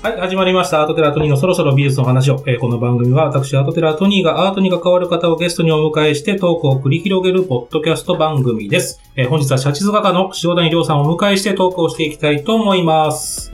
[0.00, 0.80] はい、始まりました。
[0.80, 2.40] アートテラートニーのそろそろ美術の話を。
[2.46, 9.00] えーこの番組は私、アートテラートニーがアートに関わる方をゲストにお迎えしてトークを繰り広げるポッドキャスト番組です。
[9.16, 13.52] えー本日は写実画家の塩谷亮さんをお迎えしてトークをしていきたいと思います。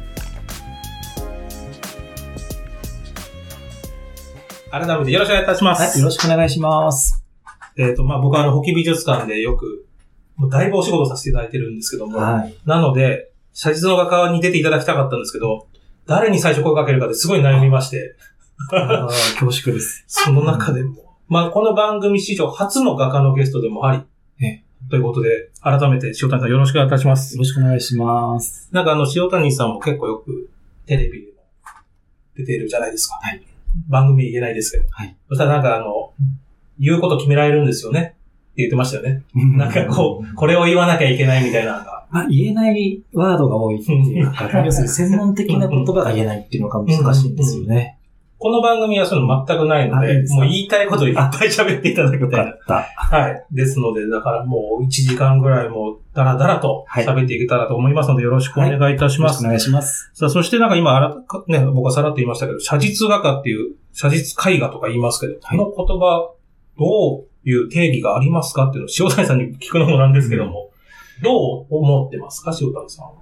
[4.71, 5.83] 改めてよろしくお願いいたします。
[5.83, 7.25] はい、よろしくお願いします。
[7.79, 9.87] えっ、と、まあ、僕はあの、保木美術館でよく、
[10.37, 12.55] もうだいぶお仕事させていただいてるんですけども、はい。
[12.67, 15.69] なので、写実の画家に出ていただきたかったんですけど、
[16.07, 18.17] 誰に最初声かけるかですごい悩みまして、
[18.73, 20.05] あー恐縮です。
[20.09, 27.39] その中でも、まあ、この番組史上初の画家のゲストでもあり、えということで、改めて塩谷さんよろしくお願いいたしますよ。
[27.39, 28.69] ろしくお願いします。
[28.71, 30.51] なんかあの、塩谷さんも結構よく
[30.87, 31.39] テレビでも
[32.37, 33.19] 出てるじゃないですか。
[33.23, 33.43] はい。
[33.89, 34.85] 番組言えないですけど。
[34.91, 35.17] はい。
[35.29, 36.13] そしたらなんかあの、
[36.79, 38.17] 言うこと決められるんですよね。
[38.55, 39.25] って言ってましたよね。
[39.35, 42.07] なんかこう、これを言わなきゃいけないみたいなのが。
[42.11, 47.99] まあ、言えないワードが多いっていうか、要するに専門的な言葉が言えないっていうのが難しいんですよね。
[48.39, 52.53] この番組はそういうの全くないので、もう言いたいことをいっぱい喋っていただきよたいな。
[52.53, 52.75] かった。
[53.17, 53.45] はい。
[53.51, 59.43] ですので、だからもう1時間ぐらいもうダラダラとはい喋っていけたらと思いますので、よろしくお願いいたします。
[59.43, 60.11] よろしくお願いします。
[60.15, 66.31] さあ、そしてなんか今、あらかね、僕はさらっと言いましたけど、写実画家っていう、写実絵画とか言いますけど、はいこの言葉、
[66.79, 70.71] どういう定義がありますかっていうのを塩谷さんに聞くのもなんですけども、
[71.23, 73.13] どう思ってますか、塩谷さんは？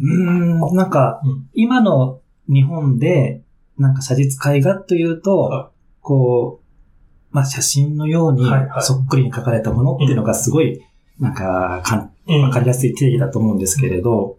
[0.00, 3.42] うーん、なんかうん、今の日本で、
[3.78, 8.44] なんか写実絵画というと、はこう、まあ、写真のように
[8.80, 10.82] そっくりに描かれたものっていうのがすごい、
[11.18, 12.42] なんか、かんうん。
[12.42, 14.38] わかりやすい定義だと思うんですけれど、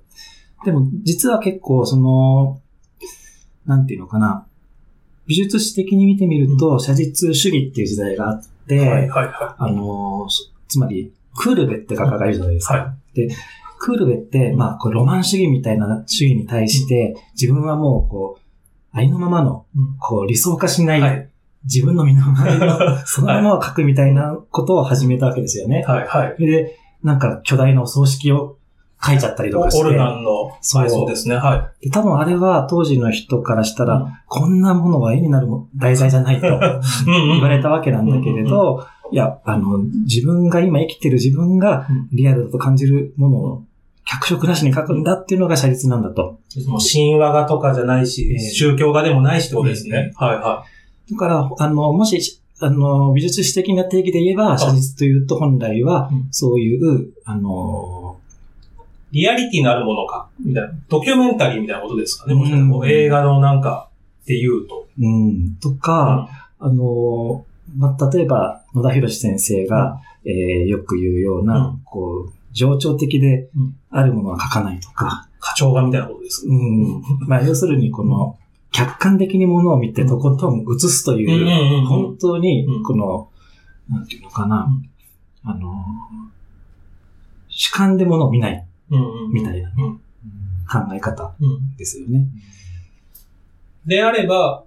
[0.66, 2.62] でも実は結構その、
[3.66, 4.46] なんていうのかな、
[5.26, 12.74] 美術史的に見てみると、写実主義っていう時代があって、はい、はい、はあの、そつまり、クールベって画家がいるじゃないですか。
[12.74, 12.96] は
[13.80, 18.42] クールベって、まあ、こうロマン主義みたいな主義に対して、自分はもう、こう、
[18.92, 19.98] ありのままの、うん。
[20.00, 21.30] こう、理想化しない、はい。
[21.66, 25.80] 自分の身の回りの、 そのままを描くみたいなことを始めたわけですよね。
[25.80, 26.46] い、はい、はい。
[26.46, 28.58] で、なんか巨大なお葬式を
[29.06, 29.86] 書いちゃったりとかして。
[29.86, 36.50] オルナンの、そうはい、そうですね、はで多分あれは当時の人からしたら、うんこんなものは絵になるも題材じゃないとい。
[36.50, 36.82] うんうん
[37.34, 43.64] 言われたわけなんだけれど、いや、あの、自分が今生きてる自分がうんリアルだと感じるものを
[44.06, 46.40] 脚色なしに描くんだっていうのが写実なんだと。
[46.68, 50.12] もう神話画とかじゃないし、ええ宗教画でもないしってことですね。
[50.16, 50.64] はいは
[51.12, 58.23] だから、あの、もし、あの、美術史的な定義で言えば、写実というと本来はうん、そういう、あの、い。
[59.14, 60.74] リアリティのあるものか、みたいな。
[60.90, 62.34] ドキュメンタリーみたいなことですかね？
[62.34, 63.90] もしかしたら映画のなんか
[64.24, 64.88] っていうと。
[65.00, 66.28] うん、とか、
[66.60, 67.46] あの、
[67.78, 71.82] まあ、例えば、野田博先生が、えーよく言うような、うん。
[71.86, 73.76] こう、情緒的でうん。
[73.92, 76.48] あるものは書かないとか、課長画みたいなことです。
[76.48, 77.02] うん。
[77.28, 78.38] まあ、要するに、この、
[78.72, 81.86] 客観的にものを見てとことん映すという、うんうんうんうん。
[81.86, 83.30] 本当にうん、この、
[83.90, 84.68] なんていうのかな、
[85.46, 85.52] うん。
[85.52, 85.86] あの、
[87.50, 88.52] 主観でものを見ない。
[88.54, 88.64] うんうん
[89.32, 92.28] みたいな考え方うんですよね。
[93.86, 94.64] であれば、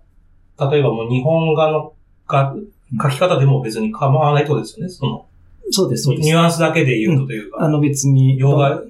[0.70, 1.92] 例えばもう日本画の
[2.26, 2.54] か
[3.02, 4.92] 書き方でも別に構わないとですよね。
[4.92, 5.26] その、
[5.70, 6.34] そうです、そうですニ。
[6.34, 8.82] ュアンスだけで言うとというか、あの別に、洋画、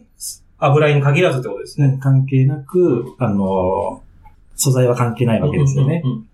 [0.58, 1.88] 油絵に限らずってことですね。
[1.88, 4.02] ね関係なく、あの、
[4.54, 6.02] 素材は関係ないわけですよね。
[6.04, 6.26] うんうんうん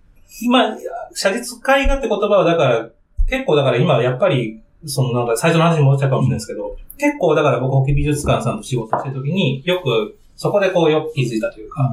[0.50, 0.76] まあ、
[1.14, 2.90] 写実絵画って言葉はだから、
[3.28, 11.91] 結構だから今やっぱり、そのなんか最初の話に戻っちゃうかもしれないですけど、結構だから僕、保木美術館さんと仕事してるときに、よく、そこでこうよく気づいたというか、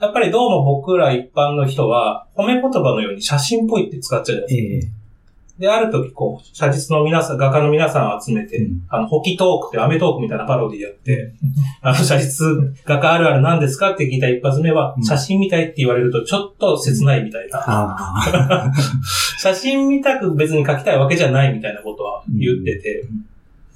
[0.00, 4.92] やっぱりどうも僕ら一般の人は、褒め言葉のように写真っぽいって使っちゃうじゃないですか。
[4.92, 5.01] ええ
[5.62, 8.84] で、ある時こう、写実の皆さん、画家の皆さんを集めて、うん。
[8.88, 11.34] あの、ホキトークってアメトークみたいなパロディやって、
[11.80, 12.48] あの、写実
[12.84, 15.04] 画家あるある何ですかって聞いた一発目は、うん。
[15.04, 18.72] 写真見たいって言われるとちょっと切ないみたいな。
[19.38, 23.24] 写真見たく別に描きたいわけじゃないみたいなことは言ってて、うん。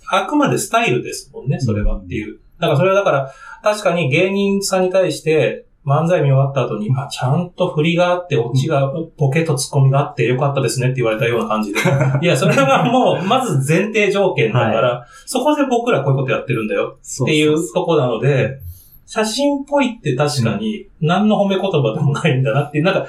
[0.09, 2.41] あくまでスタイルですもんね、それはっていう。
[2.59, 3.33] だからそれはだから、
[3.63, 11.79] 確かに芸人さんに対して、漫才見終わった後に、あ、ちゃんと振りがあって、オチが、ボケとツッコミがあってよかったですねって言われたような感じで。
[12.21, 18.59] いや、それはもう、まず前提条件だから、そこで僕らこういうことやってるんだよそっていうとこなので、
[19.07, 23.07] 写真っぽいって確かに何の褒め言葉でもないんだなっていう、なんか、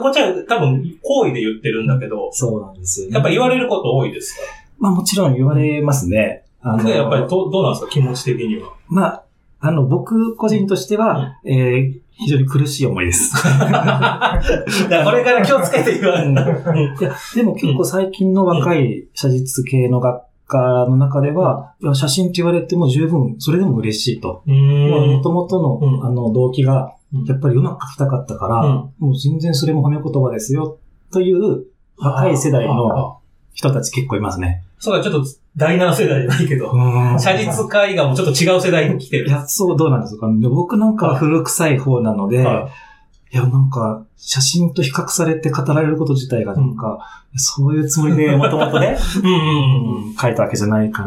[0.00, 3.14] こっちは多分好意で言ってるんだけど、そうなんですよね。
[3.14, 4.42] やっぱ言われること多いですか？
[4.78, 6.44] まあもちろん言われますね。
[6.62, 7.90] あので、やっぱりどどうなんですか？
[7.90, 8.68] 気持ち的には。
[8.88, 9.22] まあ、
[9.60, 13.32] あの、僕個人としては、えー非常に苦しい思いです。
[13.42, 16.44] これから気をつけて言われるんだ。
[16.46, 24.42] うんいや、でも結構最近の若い写実系の学科の中では、いや写真って言われても十分、それでも嬉しいと。
[24.46, 30.76] もともとの、うんあの、動機が、うんやっぱりうまく書きたかったから、うんもう全然それも褒め言葉ですよ、
[31.10, 31.64] という
[31.96, 33.16] 若い世代のあ
[33.54, 34.62] 人たち結構いますね。
[34.80, 36.72] そうだ、ちょっと第7世代じゃないけど、
[37.18, 39.28] 写実絵画もちょっと違う世代に来てる。
[39.28, 40.48] いや、そう、どうなんですかね。
[40.48, 42.90] 僕なんかは古臭い方なので、はい
[43.32, 46.98] いや、なんか、写真と比較されて語られること自体がなんか、
[47.36, 51.04] そういうつもりでもともとね、 うんうんうんうん書いたわけじゃないか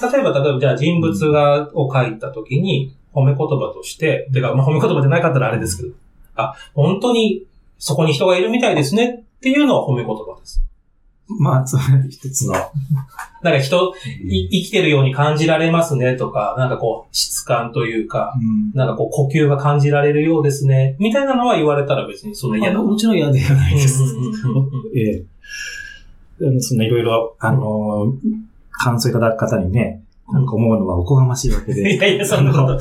[0.00, 5.94] ら、例えば、例えば、じゃあ人物画を描いたときに、褒め言葉として、てか、まあ、褒め言葉じゃなかったらあれですけど、
[6.34, 7.44] あ、本当に
[7.78, 10.64] そこに人がいるみたいですねっていうのは褒め言葉です。
[11.26, 12.52] まあ、それ一つの、
[13.42, 13.94] なんか人、
[14.24, 22.78] い生きてるように感じられますねとか、なんかこう、質感というか、うんなんかこう、呼吸が感じられるようですね、みたいなのは言われたら別にそんな嫌だ。
[22.78, 24.02] あもちろん嫌ではないです。
[24.96, 25.24] ええ。
[26.42, 28.14] あのそんないろいろ、あの、
[28.70, 31.96] 感想いただく方にね、なんか思うのはおこがましいわけいで。
[31.96, 32.78] やいや、そんなこと。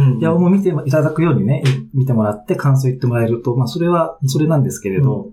[0.00, 5.32] うんいや、もう見ていただくようにね、見てもらって感想言ってもらえると、まあ、それは、それなんですけれど、うん、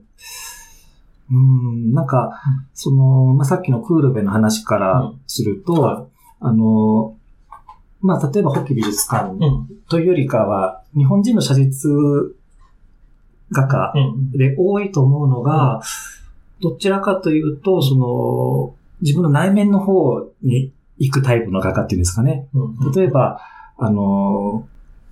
[1.30, 2.42] なんか、
[2.74, 6.08] その、まあ、さっきのクールベの話からすると、は
[6.40, 7.16] あの、
[8.02, 9.68] まあ、例えば、ホッキ美術館うん。
[9.90, 11.90] というよりかは、日本人の写実
[13.52, 14.32] 画家うん。
[14.32, 15.82] で多いと思うのが、
[16.62, 22.48] どちらかというと、その、自分の内面の方に行くタイプの画家っていうんですかね。
[22.54, 22.92] うん。
[22.92, 23.42] 例えば、
[23.78, 24.68] あの、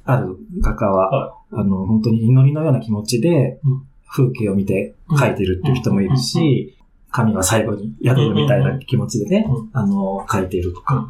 [0.05, 6.77] ある画家は、はあの、本当に祈りのような気持ちでうん、風景を見て描いてるっていう人もいるし、
[7.11, 10.85] 神は最後に宿るみたいな気持ちでねうん、あの、描いているとうん。
[10.85, 11.09] か。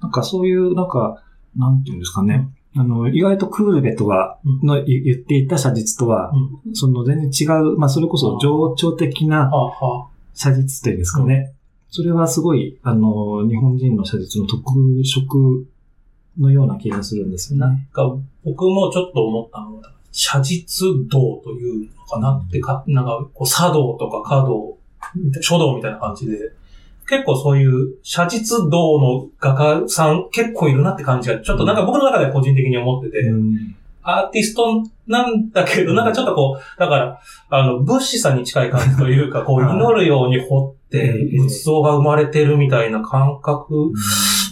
[0.00, 1.22] なんかそういう、なんか、
[1.56, 2.48] なんていうんですかね。
[2.76, 4.66] あの、意外とクールベとは、うん。
[4.66, 6.32] の言言っていた写実とは、
[6.64, 6.74] うん。
[6.74, 9.50] その全然違う、まあそれこそ情緒的な
[10.34, 11.52] 写実というんですかね。
[11.88, 14.72] それはすごい、あの、日本人の写実の特
[15.04, 15.66] 色
[16.38, 17.88] のような気がするんですよなんね。
[17.92, 24.78] か、僕もちょっと思ったのは、写実道というのかなってか、なんか、こう、茶道とか華道、
[25.40, 26.38] 書道みたいな感じで、
[27.08, 37.20] 結構そういう写実道の画家さん結構いるなって感じが、ちょっとなんか僕の中では個人的に思ってて、うんアーティストなんだけど、なんかちょっとこう、だから、
[37.50, 41.02] あの、物資さんに近い感じというか、こう、はい祈るように彫って、え
[41.36, 43.92] え仏像が生まれてるみたいな感覚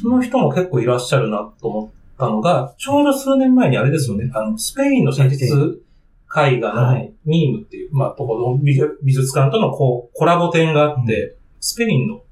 [0.05, 7.13] の人も結構いらっしゃるなと思ったのが、ちょうど数年前にあれですよね、あの、スペインの写実絵画のはい。
[7.25, 12.23] ミームっていう、まあ、ところ、美術美術館とのこう、コラボ展があって、スペインの、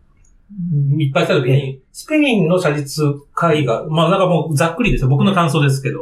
[0.99, 6.00] いっぱい来た時に、スペインの写実絵画、まあなんかもうざっくりですよ、僕の感想ですけど、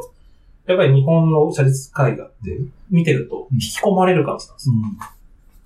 [0.66, 2.58] やっぱり日本の写実絵画って
[2.90, 4.74] 見てると引き込まれる感じなんですよ。
[4.74, 5.15] うん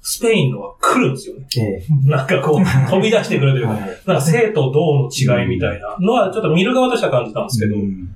[0.02, 1.47] スペインのは来るんですよね。
[1.58, 3.91] えなんかこう、 飛び出してくるというか、えはい。
[4.06, 8.08] なんか生と動の違いみたいなのはちょっと見る側としては感じたんですけど、うん。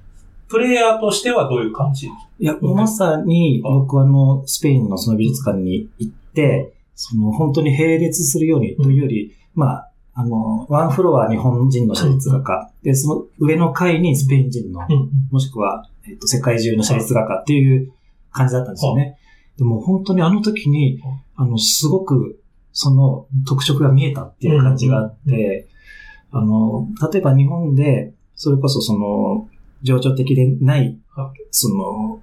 [0.49, 15.11] プレイヤーとしてはどういう感じいや、まさに僕はあの、スペインのその美術館に行って、その本当に並列するようにというより、まあ、あの、ワンフロア日本人の写実画家、で、その上の階にスペイン人の、うん。
[15.31, 17.93] もしくは、えっと、世界中の写実画家っていう
[18.31, 19.19] 感じだったんですよね。
[19.59, 21.01] でも本当にあの時に、
[21.37, 22.41] あの、すごく、
[22.73, 25.69] その特色が見えたっていう感じがあって、
[26.33, 29.49] あの、例えば日本で、それこそその、
[29.83, 32.21] 情緒的でないは、その、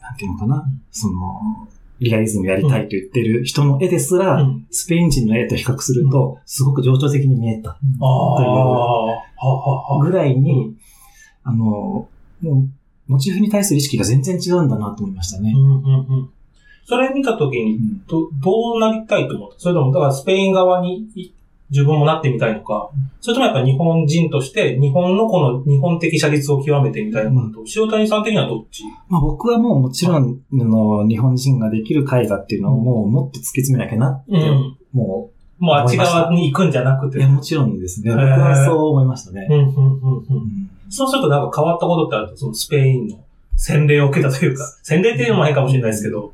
[0.00, 1.68] なんていうのかな、その、
[2.00, 4.66] リアリズムやりたいと言ってる人の絵ですら、うん。
[4.70, 7.70] スペイン人の絵と比較すると、すごく情緒的に見えた。
[7.70, 10.76] ああ、はははぐらいに、
[11.42, 12.08] あの、も
[12.42, 12.68] う、
[13.06, 15.58] モチーフに対する意識が全然違うんだなと思いましたねう。
[15.58, 16.30] んうんうん。
[16.86, 19.58] それ見たときに、うんど、どうなりたいと思った？
[19.58, 21.32] それとも、だからスペイン側にい
[21.70, 22.90] 自分もなってみたいのか、
[23.22, 28.84] それともやっぱ日本人として、日本のこの日本的写実を極めてみたいのかと、塩谷さん的にはどっち？
[29.08, 34.76] まあ、僕はもうもちろん、あの、日本人ができる絵画っていうのをもうもっと突き詰めなきゃなって、うん。
[34.92, 37.18] ももうあっち側に行くんじゃなくう、て。
[37.18, 38.10] いや、もちろんですね。
[38.10, 39.52] 僕はそう思いましたねう。
[39.54, 40.24] ん、うん、うん、う。
[40.28, 43.24] うんんそうするとなんか変わったことってあると、そのスペインの
[43.56, 46.32] 洗礼を受けたというか、 洗礼っていうのも変かもしれないですけど、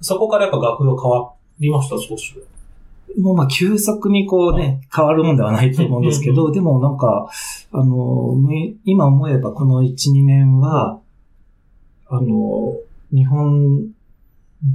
[0.00, 2.34] そこからやっぱ学が変わりました、少し。
[3.18, 7.28] もうまあ、急速にこうね、変わるもんではないと思うんですけうんど、でもなんか、
[7.72, 11.00] あの、め今思えばこの1、2年は、
[12.08, 12.76] あの、
[13.12, 13.88] 日本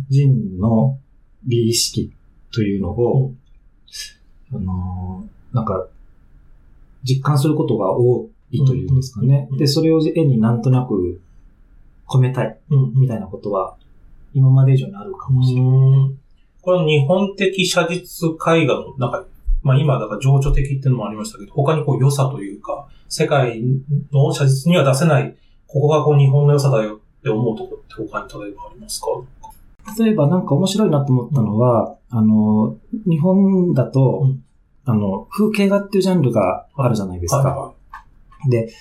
[0.10, 0.98] 人の
[1.46, 2.12] 美意識
[2.52, 3.34] というのを、
[4.54, 5.88] あの、なんか、
[7.04, 9.58] 実感することが多いというんですかねうん。
[9.58, 11.22] で、それを絵になんとなく
[12.08, 12.94] 込めたいうん。
[12.94, 13.76] みたいなことは、
[14.34, 15.70] 今まで以上にあるかもしれない。
[15.70, 15.74] う
[16.12, 16.18] ん
[16.64, 19.26] この日本的写実絵画の中に、
[19.64, 23.64] まあ今だから情緒的っていうのもありましたけど、他にこう良さというか、世界
[24.12, 29.08] の写実には出せないここがこう日本の良さだよって思うところって他に例えばありますか？
[29.98, 32.78] 例えばなんか面白いなと思ったのは、あの、
[33.10, 34.44] 日本だと、うん
[34.86, 37.74] あの、風景画っていうジャンルがあるじゃないですか。
[38.44, 38.74] はで、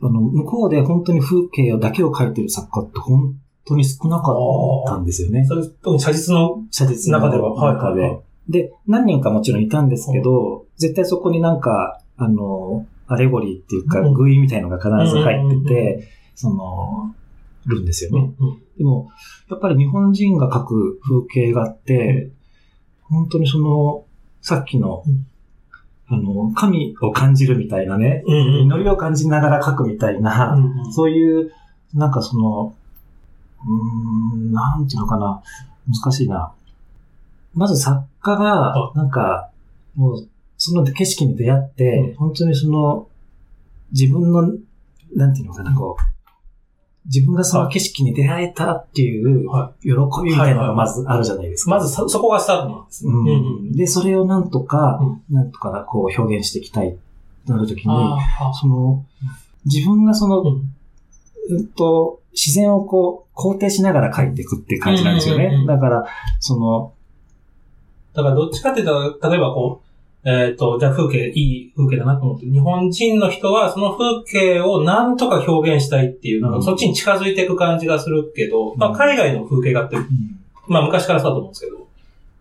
[0.00, 3.34] あの、向こうで本当に風景だけを描いてる作家って本
[3.64, 4.36] 当に少なかっ
[4.86, 5.40] たんですよね。
[5.42, 5.46] い。。
[5.46, 7.18] それ特に写実の、写実の。
[7.18, 7.54] 中では。
[7.54, 8.02] はい中で。
[8.02, 8.10] はい。
[8.12, 14.14] はで、何人かもちろんいたんですけど、絶対そこになんか、あの、アレゴリーっていうか、うん。
[14.14, 17.14] 寓意みたいのが必ず入ってうんうんうんて、その、
[17.66, 18.32] るんですよね。
[18.38, 19.10] うんでも、
[19.50, 22.30] やっぱり日本人が描く風景画って、
[23.02, 24.04] 本当にその、
[24.40, 25.26] さっきのうん、
[26.10, 28.62] あの、神を感じるみたいなね、うんうん。
[28.62, 30.92] 祈りを感じながら描くみたいな、うんうん。
[30.92, 31.52] そういう、
[31.94, 32.74] なんかその、
[33.66, 35.42] うーん、なんていうのかな、
[35.86, 36.52] 難しいな。
[37.54, 39.50] まず作家がは、なんか、
[39.96, 42.14] もう、その景色に出会って、うん。
[42.14, 43.08] 本当にその、
[43.92, 44.42] 自分の、
[45.14, 46.17] なんていうのかな、こう、
[47.08, 49.90] 自分がその景色に出会えたっていうは喜
[50.22, 51.70] びみたいなのがまずあるじゃないですか。
[51.70, 53.12] まずそ、そこがスタートなんですね。
[53.12, 53.72] うん。
[53.72, 55.00] で、それをなんとか、
[55.30, 56.96] うなんとかこう表現していきたい
[57.46, 57.94] となるときに、
[58.60, 59.04] その、
[59.64, 60.74] 自分がその、うん。
[61.50, 65.64] うんと、自然をこう、肯定しながら描いていくっていう感じなんですよね。
[65.66, 66.06] だから、
[66.40, 66.92] その、
[68.12, 69.87] だからどっちかっていうと、例えばこう、
[70.24, 76.58] えっ、と、じゃあ風景、いい風景だなと思って、日本人の人はその風景をなんとか表現したいっていう、なんうん。
[76.58, 79.96] かそっちに近づいていく感じがするけど、まあうん海外の風景画って、
[80.66, 81.88] まあ昔からそうだと思うんですけど、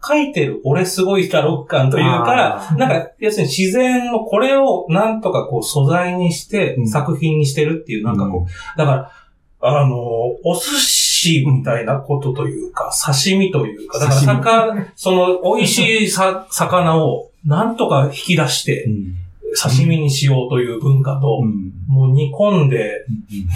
[0.01, 2.77] 描いてる俺すごいだろ感というかあ、ー。
[2.77, 9.11] なんか、要するに自然のこれをなんとかこう素材にしてうん作品にしてるっていう、なんかこう、だから、
[9.59, 9.97] あの、
[10.43, 11.06] お寿司
[11.45, 19.15] みたいなことというか、刺身というか、だから魚、その美味しいさ魚をなんとか引き出してうん。
[19.55, 21.71] 刺身にしようという文化と、うん。
[21.87, 23.05] もう煮込んで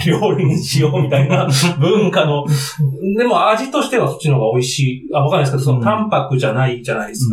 [0.05, 1.47] 料理にしようみたいな
[1.79, 2.45] 文化の、
[3.17, 5.09] でも味としてはそっちの方が美味しい。
[5.13, 7.29] あ、わかんないですけど、その淡白じゃないじゃないです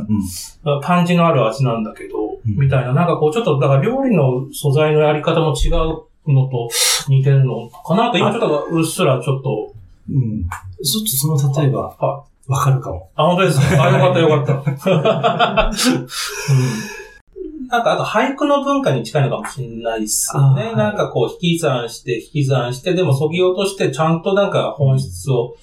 [0.65, 0.81] か。
[0.83, 2.57] パンチのある味なんだけど、うん。
[2.57, 5.73] みたいな、なんかこう、ちょっと、だから料理の素材のやり方も違う
[6.27, 6.69] のと
[7.09, 9.73] 似てるのかなと、今ちょっとうっすらちょっと、
[10.11, 10.45] うん。
[10.45, 13.11] ちょっとその例えば、あ、わかるかも。
[13.15, 13.85] あ本当ですか？
[13.85, 15.73] あ、よかったよかった。
[16.53, 16.55] う
[17.65, 20.73] ん、なんか、あと俳句の文化に近いのかもしれないですよね。
[20.75, 25.57] なんかこう、引き算して、引き算して、でもそぎ落として、ちゃんとなんか本質を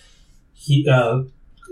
[0.53, 1.21] ひあ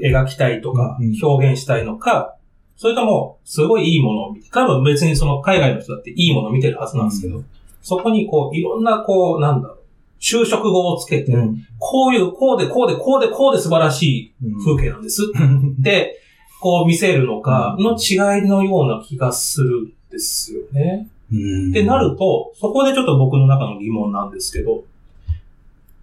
[0.03, 2.35] 描きたいとかうんうん、表現したいのか、
[2.75, 7.45] それとも、すごいいいものを見て、多分別にその海外の人だっていいものを見てるはずなんですけど、う
[7.83, 9.77] そこにこう、いろんなこう、なんだろう、
[10.23, 11.67] 修飾語をつけて、うん。
[11.77, 14.33] こういう、こうで、こうで、こうで、こうで素晴らしい
[14.65, 15.21] 風景なんです。
[15.79, 16.17] で、
[16.61, 21.09] こう見せるのかの違いのような気がするんですよね。
[21.29, 24.85] うんってなると、そこでちょっと僕の中の疑問なんですけど、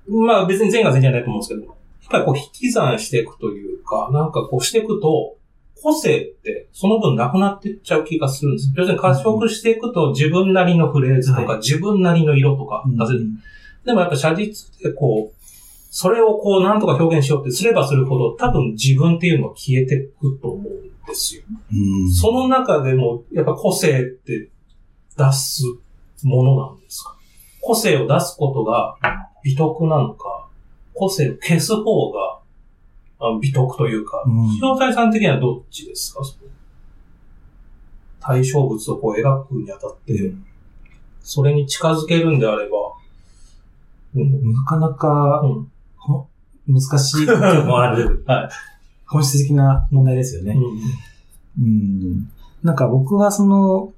[0.07, 1.75] まあ別に全が全じゃないと思うんですけど、やっ
[2.11, 5.39] ぱりこう引き算していくというか、なんかこうしていくと、
[5.83, 8.71] 個性ってその分なくなっていっちゃう気がするんです。
[8.77, 13.27] 要するに褐色していくと自分なりのフレーズとか、は自分なりの色とか出せる。
[13.85, 15.37] でもやっぱ写実でこう、
[15.91, 21.43] それをこうなんとか表現しようってすればするほど多分自分っていうのは消えていくと思うんですよ。
[21.49, 21.75] う
[22.07, 24.51] んその中でもやっぱ個性って
[25.17, 25.65] 出す
[26.23, 27.17] ものなんですか？
[27.61, 28.97] 個性を出すことが
[29.43, 30.47] 美徳なのか、
[30.95, 32.39] 個性を消す方が
[33.19, 36.21] あ美徳というか、うん塩谷さん的にはどっちですか？
[38.21, 40.33] 対象物をこう描くにあたって、
[41.23, 42.90] それに近づけるんであれば、うん。
[44.15, 45.43] なかなか
[46.67, 48.25] 難しい点もある。
[48.29, 48.49] はい。
[49.07, 50.57] 本質的な問題ですよね。
[51.59, 51.65] うん。
[51.65, 52.31] うん。
[52.63, 53.93] なんか僕はその、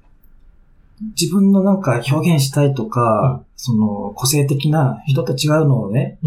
[1.19, 6.19] 自分のなんか表現したいとか、その個性的な人と違うのをね、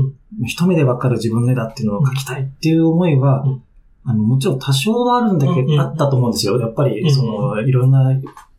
[0.45, 3.63] 一目でわかる自分の絵だっていうのを描きたいっていう思いは、うん。
[4.05, 5.81] あの、もちろん多少はあるんだけど、うんうん。
[5.81, 6.61] あったと思うんですよ。
[6.61, 8.13] やっぱうんり、その、いろんな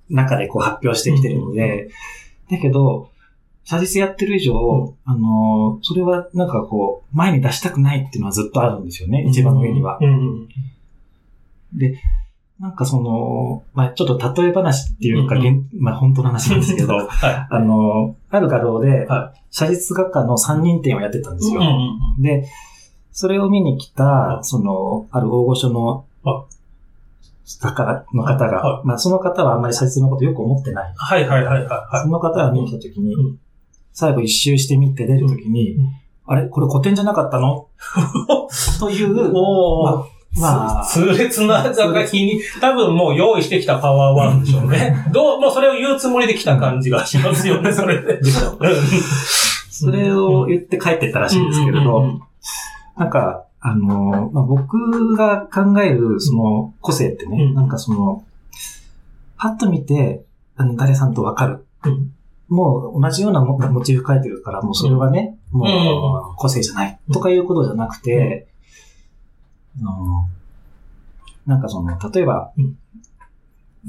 [0.10, 1.90] 中でこう発表してきてるので、
[2.52, 3.10] だけど、
[3.70, 9.98] 写実やってる以上、うあの、それはなんかこう、前に出したくないっていうのはずっとあるんですよね、一番上には。
[10.00, 10.50] うんうん。
[12.62, 17.48] なんかその、まあちょっと例え話っていうか、うんう現まあ本当の話なんですけど、 はい。
[17.50, 21.60] あの、ある画廊では、写実画家の3人展をやってたんですよ。
[21.60, 22.48] うんで、
[23.12, 26.46] それを見に来た、その、ある大御所のあ
[27.62, 30.94] 画家の方はが、まあその方はあんまり写実のことよく思ってない。
[30.96, 32.02] はいはいはいはいはい。
[32.02, 33.40] その方が見に来た時にうん、
[33.98, 35.90] 最後一周してみて出る時にうん、
[36.28, 36.48] あれ？
[36.50, 37.68] これ古典じゃなかったの？
[38.80, 40.06] という、おー。
[40.40, 44.96] まあ痛烈な作品に、多分もう用意してきたパワーワードでしょうね。
[45.12, 48.18] どう、もうそれを言うつもりで来た感じがしますよね、それで。
[48.18, 48.70] でしょうん
[49.72, 52.20] それを言って帰ってったらしいんですけれど、
[52.98, 58.24] なんか、あの、まあ、僕が考えるその個性ってね、うんなんかその、
[59.40, 60.24] パッと見て、
[60.56, 61.66] あの誰さんとわかる。
[62.50, 67.00] うんもう同じようなモモチーフ描いてるから、もうそれはね、もう個性じゃない。
[67.12, 68.48] とかいうことじゃなくて、
[69.82, 70.30] あの
[71.46, 72.78] なんかその、例えば、うん。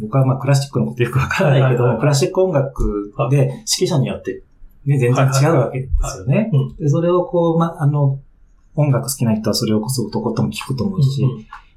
[0.00, 2.00] 僕はまあクラシックのことよくわからないけど、はいはいはい。
[2.00, 4.42] クラシック音楽で指揮者によって、
[4.84, 6.50] ね、全然違うわけですよね。
[6.52, 6.76] うん。
[6.76, 8.20] でそれをこう、ま、あの、
[8.76, 11.24] 音楽好きな人はそれをこそとことん聞くと思うし、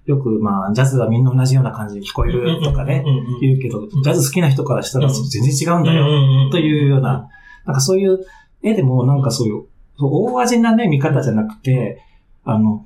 [0.06, 3.04] よくまあ、ジャズはみんな同じような感じに聞こえるとかね、
[3.40, 7.30] 言うけど、ジャズ好きな人からしたらうん全然違うんだよ、というような、
[7.66, 8.20] なんかそういう
[8.64, 9.66] 絵でもなんかそういう、
[10.00, 12.02] 大味なね、見方じゃなくて、
[12.44, 12.86] あの、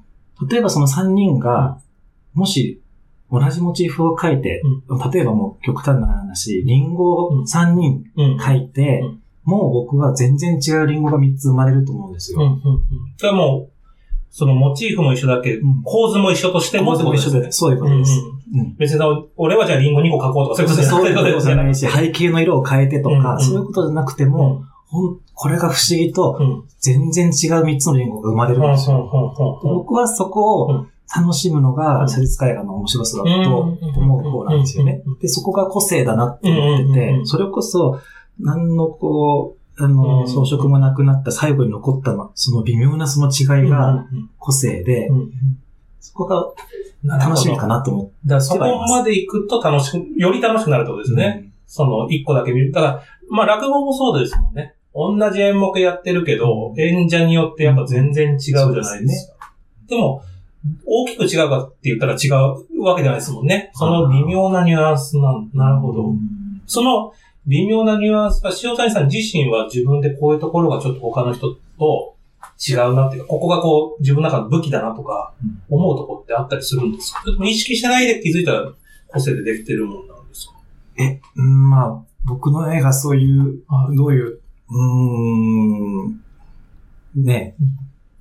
[0.50, 1.80] 例えばその3人が、
[2.34, 2.82] もし
[3.32, 4.62] 同じモチーフを描いて、
[5.14, 9.22] 例えばもう極端な話、リンゴを3人描いて、うん。
[9.44, 12.40] もう僕は全然違うリンゴが3つ生まれると思うんですよ。
[13.18, 13.72] それはもう、
[14.38, 15.82] そのモチーフも一緒だけどうん。
[15.82, 18.12] 構図も一緒としても構図も一緒で、そういうことです。
[18.12, 23.42] うん別にさ、俺はじゃあリンゴ2個描こうとかそういうことじゃそういうことじゃないいし、背景の色を変えてとか、うんうん。
[23.42, 26.64] そういうことじゃなくても、ほん、これが不思議と、うん。
[26.80, 27.32] 全然違う
[27.64, 29.10] 3つのリンゴが生まれるんですよ。
[29.64, 35.02] 僕はそこを楽しむのうんが、写実絵画の面白さだと思う方なんですよね。
[35.06, 35.20] うんうん。
[35.20, 38.00] で、そこが個性だなって思ってうんうんうんて、それこそ、
[38.40, 44.06] 何のこう、あうんうの、ん装飾もなくなった最後に残ったの、その微妙なその違いが
[44.40, 45.10] 個性で、
[46.00, 48.40] そこが楽しみかなと思って。
[48.40, 51.52] そこまで行くと楽しく、より楽しくなるってことですね。
[51.68, 52.72] その一個だけ見る。
[52.72, 54.76] だから、まあ落語もそうですもんね。
[54.94, 59.52] 同じ演目やってるけど、演者によってやっぱ全然違うじゃないですか。
[59.90, 60.22] でも、
[60.86, 62.30] 大きく違うかって言ったら違
[62.78, 63.72] うわけじゃないですもんね。
[63.74, 66.14] その微妙なニュアンスなん、なるほど。
[66.66, 67.12] その
[67.48, 72.16] 微妙なニュアンスは、塩谷さん自身は自分でこういうところがちょっと他の人と
[72.60, 75.34] 違うなっていうか、ここがこう自分の中の武器だなとか
[75.70, 77.22] 思うところってあったりするんですか？
[77.22, 78.72] それとも意識してないで気づいたら
[79.08, 80.54] 個性でできてるもんなんですか？
[80.98, 83.62] え、うんまあ、僕の絵がそういう、
[83.96, 86.22] どういう、うーん、
[87.16, 87.56] ね、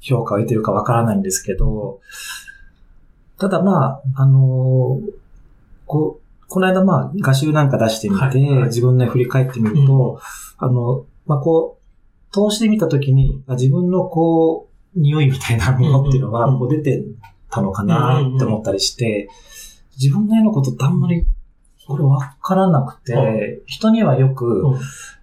[0.00, 2.00] 評価を得てるかわからないんですけど、
[3.38, 5.10] ただまあ、あのー
[5.86, 6.23] こう、
[6.54, 8.68] この間まあ、画集なんか出してみて、はいはい。
[8.68, 10.20] 自分の絵振り返ってみると、
[10.56, 16.54] あの、まあこう、通してみたときに、あ自分のこう、匂いみたいなものっていうのは、うん。
[16.54, 17.04] うんこう出て
[17.50, 19.28] たのかなって思ったりして、
[20.00, 21.26] 自分の絵のことってあんまり、
[21.88, 24.62] これわからなくて、人にはよく、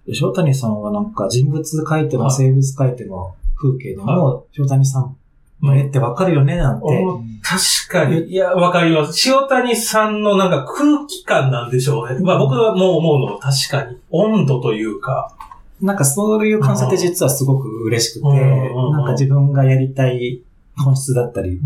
[0.08, 2.32] 塩谷さんはなんか人物描いてもはい。
[2.32, 5.16] 生物描いても風景でも、塩谷さん
[5.62, 8.30] の絵ってわかるよねなんて、うん確かに。
[8.30, 9.28] いや、わかります。
[9.28, 12.20] 塩谷さんのなんか空気感なんでしょうね。
[12.20, 13.98] まあ僕はもう思うのは確かに。
[14.10, 15.34] 温度というか。
[15.80, 20.40] なんかそういう感想って実はすごく嬉しくて、なんか自分がやりたい
[20.76, 21.60] 本質だったり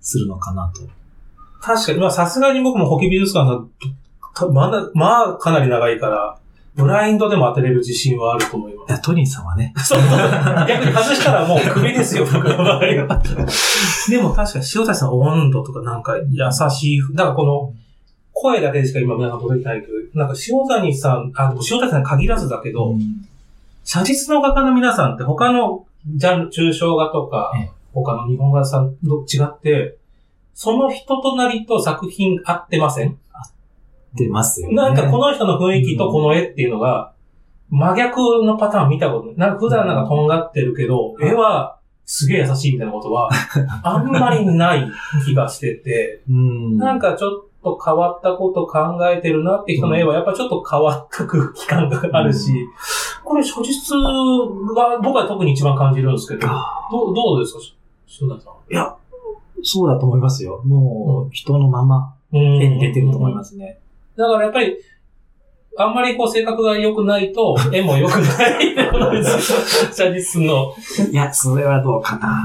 [0.00, 0.82] するのかなと。
[1.60, 1.98] 確かに。
[1.98, 3.70] まあさすがに僕も保木美術館さん
[4.36, 6.38] と、まだ、まあかなり長いから、
[6.76, 8.90] ブラインドでも当てれる自信はあると思います。
[8.90, 10.00] いや、トニーさんはね、そう。
[10.00, 13.22] そ う逆に外したらもう首ですよ、僕の場合は。
[14.08, 17.72] でも確かに塩谷さん温度とかなんか優しい、なんかこの、
[18.32, 22.94] 声だけでしか今皆さん届いてないけど、なんか塩谷さん、あ、でも塩谷さんに限らずだけど、
[23.84, 29.96] 写実の画家の皆さんって他のジャンル、抽象画とかええ、他の日本画さんと違って、
[30.52, 33.16] その人となりと作品合ってません？
[34.16, 34.74] 出ますよね。
[34.74, 37.12] なんかこの人の雰囲気とこの絵っていうのが、
[37.70, 39.36] 真逆のパターン見たことない。
[39.36, 43.28] なんか普段なんかとんがってるけど、絵はすげえ優しいみたいなことは、
[43.82, 44.86] あんまりない
[45.24, 46.78] 気がしてて、うん。
[46.78, 52.52] なんかちょっと変わったこと考えてるなって人の絵はやっぱちょっと変わった空気感があるし、
[53.24, 56.46] これ写実が僕は特に一番感じるんですけど、
[56.92, 57.60] どうどうですか、
[58.22, 58.72] 塩田さん。
[58.72, 58.94] いや、
[59.62, 60.62] そうだと思いますよ。
[60.64, 63.80] もう、人のまま絵絵に出てると思いますね。
[64.16, 64.76] だからやっぱり、
[65.78, 69.92] あんまりこう性格が良くないと、 絵も良くないってことですよ。
[69.92, 70.72] 写実の。
[71.10, 72.44] いや、それはどうかな。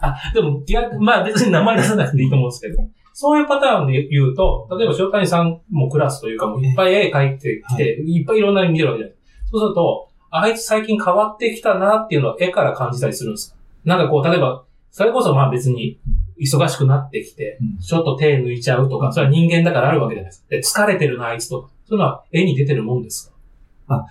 [0.00, 9.16] あ、でも逆、まあ別に名前出さなくていいと思うんですけど、そういうパターンで言うと、例えば塩谷さんもクラスというかもういっぱい絵描いてきて、いっぱいいろんな絵見てるわけじゃない。
[9.50, 13.56] そうすると、あいつ最近変わってきたなっていうのは絵から感じたりするんですか？
[13.84, 15.98] なんかこう、例えば、それこそまあ別に
[16.38, 17.78] 忙しくなってきて、うん。
[17.78, 20.84] ちょっと手抜いちゃうとか、それは人間だからあるわけじゃないですか。
[20.84, 21.68] で、疲れてるな、あいつとか。
[21.86, 23.32] そういうのは絵に出てるもんです
[23.88, 24.06] か？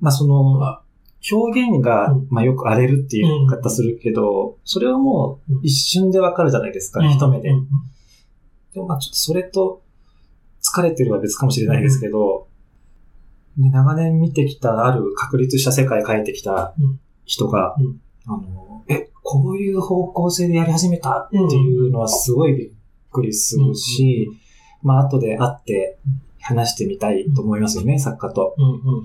[0.00, 0.82] まあ、そのあ、
[1.30, 7.50] 表現がうん、まあよく荒れるっていう言い方するけど、それはもう一瞬でわかるじゃないですか、一目で。
[7.50, 7.68] うん。
[8.72, 9.82] でもまあちょっとそれと、
[10.62, 12.48] 疲れてるは別かもしれないですけど、
[13.58, 17.00] ね長年見てきたある確立した世界描いてきたうん。
[17.24, 18.00] 人が、うん。
[18.26, 18.63] あの、え、
[19.24, 22.70] こういう方向性でやり始めたっていうのはすごいびっ
[23.10, 24.28] くりするし、
[24.82, 25.96] まあ後で会って
[26.40, 28.54] 話してみたいと思いますよね、作家と。
[28.58, 29.04] うんうんうん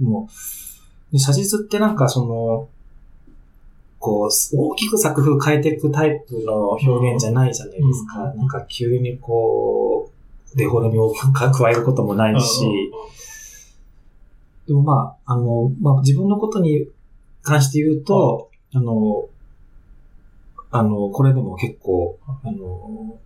[0.00, 0.06] うん。
[0.06, 0.28] も
[1.12, 2.68] う、写実ってなんかその、
[3.98, 8.24] こう、大きく作風変えていくタイプの表現じゃないじゃないですか。
[8.24, 10.10] うんなんか急にこ
[10.54, 12.90] う、デフォルメを加えることもないし、
[14.66, 16.88] でもまあ、あの、まあ自分のことに
[17.42, 19.28] 関して言うと、あの、
[20.70, 23.18] あの、これでも結構、あの、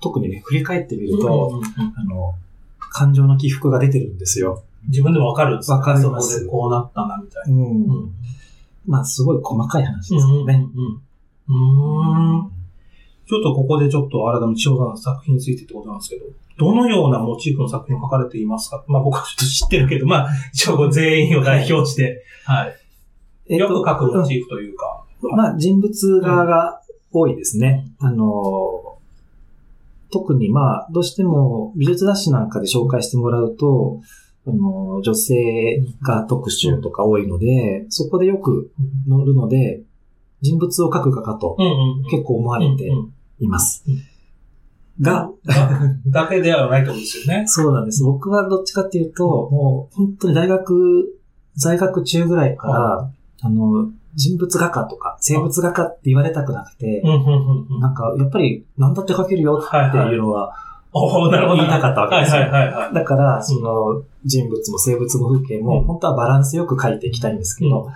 [0.00, 1.60] 特にね、振り返ってみると、
[1.96, 2.34] あの、
[2.78, 4.62] 感情の起伏が出てるんですよ。
[4.88, 7.62] 自分でもわかるんですわかりますそこでこうなったな、みたいな。
[7.62, 7.84] うん。
[7.84, 8.14] うん
[8.86, 10.66] まあ、すごい細かい話ですうんよね。
[10.74, 11.00] うん
[11.48, 12.38] うん。
[12.38, 12.50] うーん。
[13.26, 16.26] ちょっとここでちょっと改めて塩さんの作品についてってことなんですけど、
[16.58, 18.84] どのようなモチーフの作品を書かれていますか？
[18.86, 22.76] まあ僕はちょっと知ってるけど、まあ一応全員を代表して、はい。
[23.48, 25.04] えっとよく書くモチーフというか。
[25.36, 26.80] まあ、人物側が
[27.10, 27.86] 多いですね。
[27.98, 28.98] あの、
[30.10, 34.00] 特にまあ、どうしても美術雑誌なんかで紹介してもらうと、
[34.46, 38.70] あの、女性が特集とか多いので、そこでよく
[39.08, 39.82] 載るので、
[40.42, 42.10] 人物を描く画家とうんうんうん。
[42.10, 45.02] 結構思われてうんうんいますうん。
[45.02, 45.30] が、
[46.06, 47.44] だけではないってことですよね。
[47.48, 48.04] そうなんです。
[48.04, 51.18] 僕はどっちかっていうと、もう本当に大学、
[51.56, 53.10] 在学中ぐらいから、
[53.44, 57.02] あの、人物画家とか生物画家って言われたくなくて。
[57.80, 60.54] なんか、やっぱり、何だって描けるよっていうのは。
[61.56, 62.42] 言いたかったわけですよ。
[62.94, 67.92] だから、その、人物も生物も風景も、うん本当はバランスよく描いていきたいんですけど、うん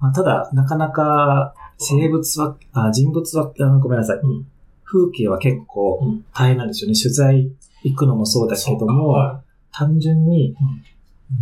[0.00, 4.46] まあ、ただ、なかなか、生物は、あ人物は、あごめんなさい、うん
[4.90, 6.98] 風景は結構うん大変なんですよね。
[6.98, 7.50] 取材
[7.82, 10.56] 行くのもそうだけども、は単純に、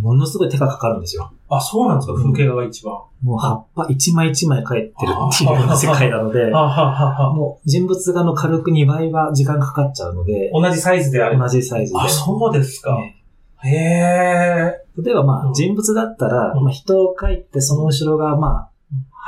[0.01, 1.31] ものすごい手がかかるんですよ。
[1.49, 2.93] いあ、そうなんですか風景画が一番。
[3.23, 11.47] もう葉っぱ一枚一枚描いてるっていうような世界なので、 もう人物画の軽く2倍は時間かかっちゃうので、同じサイズであれば。
[11.47, 11.99] 同じサイズで。
[11.99, 12.95] あ、そうですか。
[12.95, 13.15] ね
[13.63, 15.01] へえ。
[15.01, 18.69] 例えばまうんあ人物だったら、うんまあ人を描いてその後ろがまあ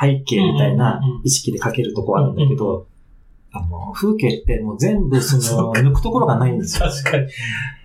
[0.01, 2.85] 背景みたいな意識で描けるとこあるんだけうんど、
[3.51, 6.89] あの、風景ってもう全部その抜くところがないんですよ。
[6.89, 7.27] 確かに。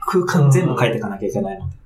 [0.07, 1.77] 空間全部描いていかなきゃいけないので。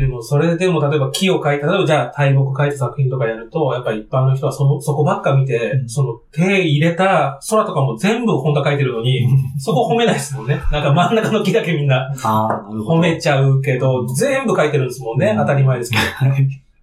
[0.00, 10.58] でも、それでも、例えば木を描いた、例えばじゃあ大木描いた作品とかやると、やっぱり一般の人はその、そこばっか見て、うんその手入れた空とかも全部本当は描いてるのに、そこ褒めないですもんね。
[10.72, 12.10] なんか真ん中の木だけみんな。
[12.16, 15.32] 褒めちゃうけど、全部描いてるんですもんね。
[15.32, 16.02] うん当たり前ですけど。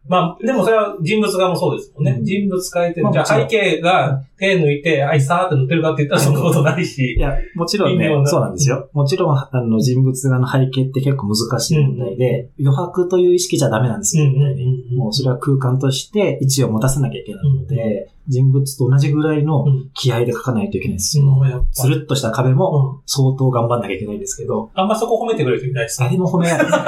[0.10, 2.12] はいまあ、でもそれは人物画もそうですもんね。
[2.12, 3.04] うん人物描いてる。
[3.04, 7.18] まあじゃあ背景が手抜いて、あいさーって塗ってるかって言ったらそんなことないいし。
[7.20, 8.90] や、もちろんねそうなんですよ。
[8.94, 14.26] もちろん、あの、人物画の背景って結構難しい問題で、余白という意識じゃダメなんですよ。
[14.26, 21.26] 絶対にもうそれは空間として位置を持たせなきゃいけないので、人物と同じぐらいのうん気合で描かないといけないんですよ。
[21.26, 26.06] うんつるっとした壁もうん相当頑張んなきゃいけないんですけど、あんまそこ褒めてくれる人いないですか？
[26.06, 26.80] 誰も褒めないですね。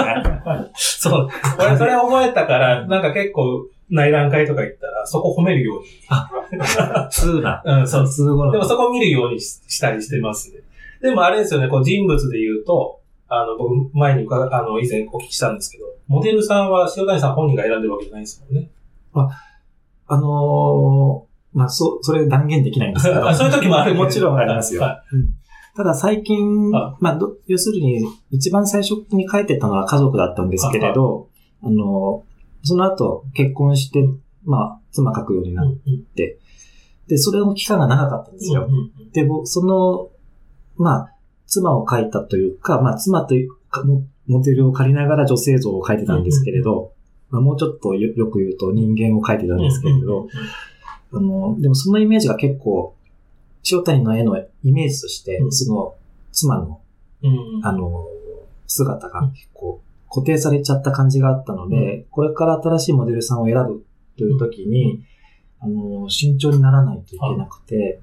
[0.75, 1.27] そう。
[1.59, 5.85] 俺それ覚えたから、なんか結構内覧会とか行ったら、そこ褒めるように。
[7.09, 7.61] 通な。
[7.65, 8.07] うん、そう。
[8.09, 8.51] 通語の。
[8.51, 10.59] でもそこ見るようにししたりしてますね。
[11.01, 12.99] でもあれですよね、こう人物で言うと、
[13.29, 18.69] あの、僕前に伺あの、以前お聞きしたんですけど、モデルさんは塩谷さん本人が選んでるわけじゃないですもんね。
[20.11, 23.27] あのー、まあ、そう、それ断言できないんですけど。
[23.27, 23.91] あ そういう時もある。
[23.91, 24.81] けどもちろんありますよ。
[24.81, 25.29] はうん。
[25.75, 31.27] ただ最近、あまあど、要するに、一番最初に書いてたのは家族だったんですけれど、
[31.61, 32.23] あの、
[32.63, 34.07] その後結婚して、
[34.43, 36.03] まあ、妻書くようになっうんうん。
[36.15, 36.39] て、
[37.07, 38.67] で、それの期間が長かったんですよ。
[38.67, 40.09] うんうんで、僕、その、
[40.77, 41.15] まあ、
[41.47, 46.93] 妻を描いたというか、まあ、妻というかモモデルを借りながら女性像を描いてたんですけれど、
[47.29, 50.27] まあ、もうちょっとよよく言うと人間を描いてたんですけれど、
[51.11, 52.95] あの、でもそのイメージが結構、
[53.69, 55.51] 塩谷の絵のイメージとして、うん。
[55.51, 55.95] その、
[56.31, 56.81] 妻の、
[57.23, 57.31] うん。
[57.57, 58.07] うんあの、
[58.67, 63.85] 姿が結構固定されちゃった感じがあったので、これから新しいモデルさんを選ぶ
[64.17, 65.03] という時に、
[65.59, 67.99] あの、慎重にならないといけなくて、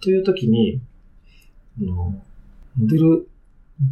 [0.00, 0.80] という時に、
[1.78, 1.94] あの、
[2.76, 3.28] モデル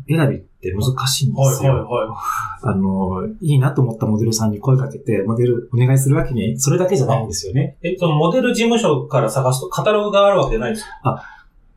[0.08, 1.72] 選びって難しいんではいすよ。
[1.72, 2.16] はいは
[2.62, 7.76] あの、いいなと思ったモデルさんに声かけて、モデルお願いするわけに、それだけじゃないんですよね。
[7.82, 7.88] い。
[7.88, 10.86] え、そのモデル事務所から探すとカタログがあるわけじゃないんですよ。
[11.04, 11.22] あ、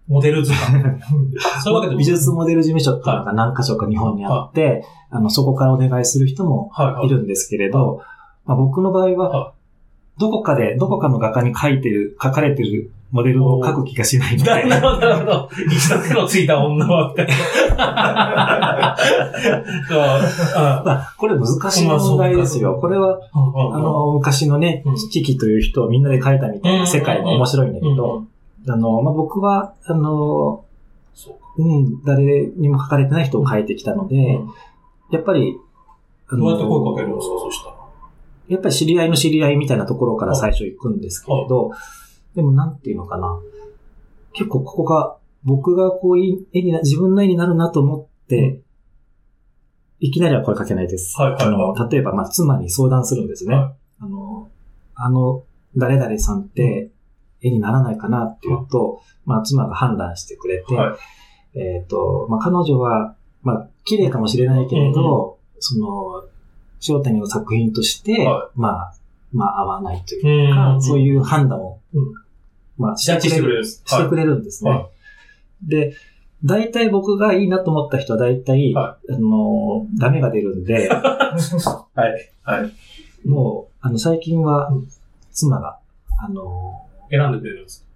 [0.08, 1.02] モデル図鑑。
[1.64, 8.02] そういうわけでも美術モデル事務所っていうのが何箇所か日本にあって、あの、そこからお願いする人もはいはいいるんですけれど、
[8.46, 9.54] まあ、僕の場合はは、
[10.22, 14.80] どこかで、どこかの画家に描いてる、描かれてるモデルを描く気がしないみたいな。
[14.80, 15.50] なるほど、なるほど。
[15.74, 18.96] 一度手のついた女は、みたいな。
[19.90, 19.98] そう
[20.86, 22.78] まあ、これ難しい問題ですよ。
[22.80, 28.24] これは、うんあの、昔のねうん、キキという人をみんなで描いたみたいな世界も面白いんだけうんど、
[28.70, 30.64] あの、まあ、僕は、あの、
[31.16, 31.40] そうか。
[31.58, 34.50] うん、誰にも書かれてない人を書いてきたので、うん
[35.12, 35.60] やっぱり、
[36.32, 37.81] どうやって声かけるんですか、そしたら。
[38.48, 41.72] やっぱり知り合いの知り合いみたいなところから最初行くんですけれど、
[42.36, 43.40] でもなんていうのかな。
[44.34, 48.62] 結構ここが、僕がこうい絵にな、自分の絵になるなと思って、
[50.00, 51.20] いきなりは声かけないです。
[51.20, 51.56] はいはいはい。
[51.56, 53.56] あの、例えば、まあ、妻に相談するんですね。
[53.56, 54.50] はあの、
[54.96, 55.44] あの、
[55.78, 56.90] 誰々さんって
[57.42, 60.98] 絵にならないかなっていうと、まあ、妻が判断してくれて、は
[61.54, 66.24] えっ、と、まあ、彼女は、まあ、綺麗かもしれないけれど、その、
[66.82, 68.94] 翔谷の作品として、はまあ、
[69.32, 72.14] まあ、合わないというか、うんそういう判断を、うん
[72.78, 73.66] まあ、してくれる。
[73.66, 74.72] してくれるんですね。
[74.72, 74.90] は
[75.64, 75.96] で、
[76.44, 82.32] 大体僕がいいなと思った人は大体、はあの、ダメが出るんで、 はい。
[82.44, 83.28] はい。
[83.28, 84.88] もう、あの、最近はうん、
[85.32, 85.78] 妻が、
[86.20, 87.88] あの、選んでくれるんです。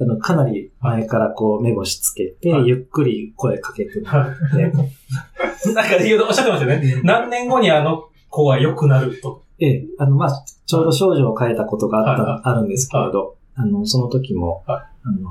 [0.00, 2.68] あの、かなり前からこう目星つけて、はい。
[2.68, 4.62] ゆっくり声かけてもらって、
[5.74, 5.96] なんか
[6.28, 7.00] おっしゃってましたよね。
[7.04, 9.42] 何年後にあの子は良くなると。
[9.58, 12.40] ええ、あの、まあ、ちょうど少女を変えたことがあった、はい。
[12.44, 15.28] あるんですけれど、あの、その時も、はあの、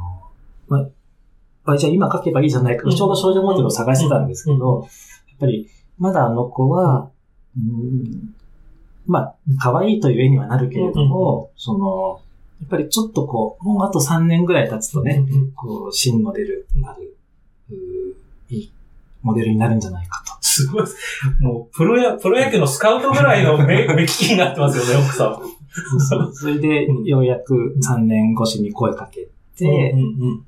[0.68, 0.88] ま
[1.66, 2.96] あ、あじゃあ今書けばいいじゃないか、うん。
[2.96, 4.84] ちょうど少女モデルを探してたんですけど、うん。
[4.84, 4.90] やっ
[5.40, 7.10] ぱり、まだあの子は、
[7.58, 8.36] うん
[9.10, 12.22] まあ、可愛いという絵にはなるけれども、その、
[12.62, 15.24] やっぱりちょっとこう、もうあと3年ぐらい経つとね、
[15.56, 17.18] こう、新モデルある、
[17.72, 18.74] うーいい
[19.22, 20.34] モデルになるんじゃないかと。
[20.42, 20.98] すごいです。
[21.42, 25.40] もう、プロや、プロ野球のスカウトぐらいの 目、目利きになってますよね、奥さん。
[26.00, 30.38] そうそ れで、ようやく3年越しに声かけて、うんうんうん。
[30.38, 30.44] う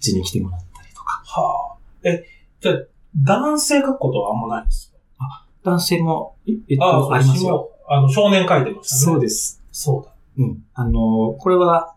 [0.00, 1.22] ちに来てもらったりとか。
[1.24, 2.08] はあ。
[2.08, 2.24] え、
[2.60, 2.74] じゃあ、
[3.16, 5.46] 男性書くことはあんまないんですか？
[5.64, 7.70] 男性も、いえっと、あありますよ。。
[7.88, 9.00] あの、少年書いてましたね。
[9.02, 9.20] そうす。
[9.20, 9.62] です。
[9.70, 10.11] そうだ。
[10.38, 10.64] うん。
[10.74, 11.94] あの、これは、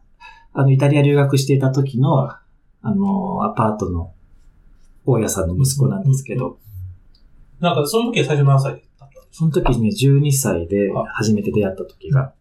[0.53, 2.41] あの、イタリア留学していた時の、あ
[2.83, 4.13] の、アパートの
[5.05, 6.59] 大家さんの息子なんですけど、
[7.59, 12.33] なんか、その時は最初何歳だったその時ね、12歳ではい初めて出会った時が、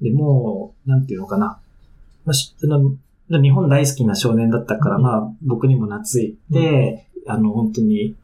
[0.00, 1.60] で、もう、なんていうのかな。
[2.24, 8.16] まあ、の日本大好きな少年だったから、うんまあ、僕にも懐いて、あの、本当に、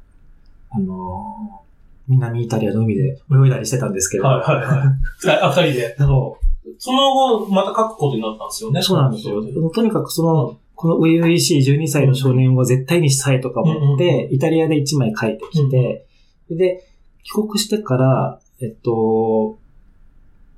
[0.70, 1.64] あの、
[2.08, 5.38] 南イタリアの海で泳いだりしてたんですけど、はいはいはい。
[5.42, 5.96] あ、二人で。
[5.98, 6.38] でも
[6.79, 8.83] その後、また書くことになったんですよね。
[8.83, 9.42] そうなんですよ。
[9.70, 16.07] とにかくその、この初々しい12歳の少年を絶対にしたいとか思って、イタリアで1枚書いてきて、
[16.50, 16.85] で、
[17.22, 19.59] 帰国してから、えっと、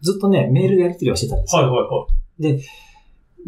[0.02, 1.62] ずっとね、メールでやり取りをしてたんですよ。
[1.62, 2.06] はいはいは
[2.38, 2.42] い。
[2.42, 2.62] で、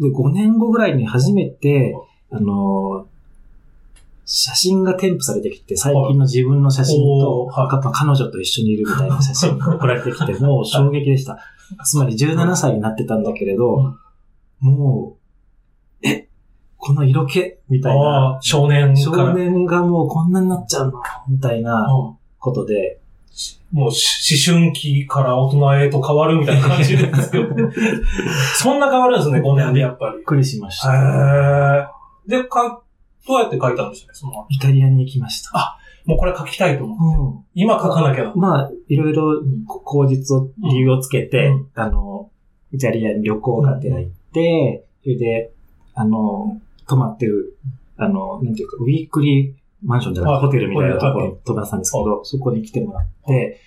[0.01, 1.95] 5年後ぐらいに初めて、
[2.31, 3.07] あの、
[4.25, 11.37] 写真が添付されてきて、最近の自分の写真と、はい彼女と一緒にいるみたいな写真が送られてきて、もう衝撃でした。
[11.83, 13.93] つまり17歳になってたんだけれど、
[14.59, 15.17] も
[16.03, 16.27] う、え、
[16.77, 18.95] この色気みたいあな、あ、少年。
[18.97, 22.99] 少年がもうこんなになっちゃうのみたいなうんことで、
[23.71, 27.47] もうし思春期から大人へと変わるみたいな感じですよ。
[28.57, 30.17] そんな変わるんですね、5年でやっぱり。
[30.17, 30.93] びっくりしました。
[30.93, 32.81] へーで、か、
[33.27, 35.77] どうやって書いたんですかね、その後イタリアに行きました。
[36.05, 37.35] もうこれ書きたいと思う。
[37.35, 37.45] うん。
[37.53, 38.25] 今書かなきゃ。
[38.25, 38.33] な。
[38.35, 41.69] まあ、いろいろこ口実を、理由をつけて、うん。
[41.75, 42.31] あの、
[42.71, 45.51] イタリアに旅行がてら行って、それで、
[45.93, 47.57] あの、泊まってる、
[47.97, 53.59] あの、なんていうか、ウィークリーマンションじゃなはいくてホテルみたいなところに泊まったんですけど、そこに来てもらって、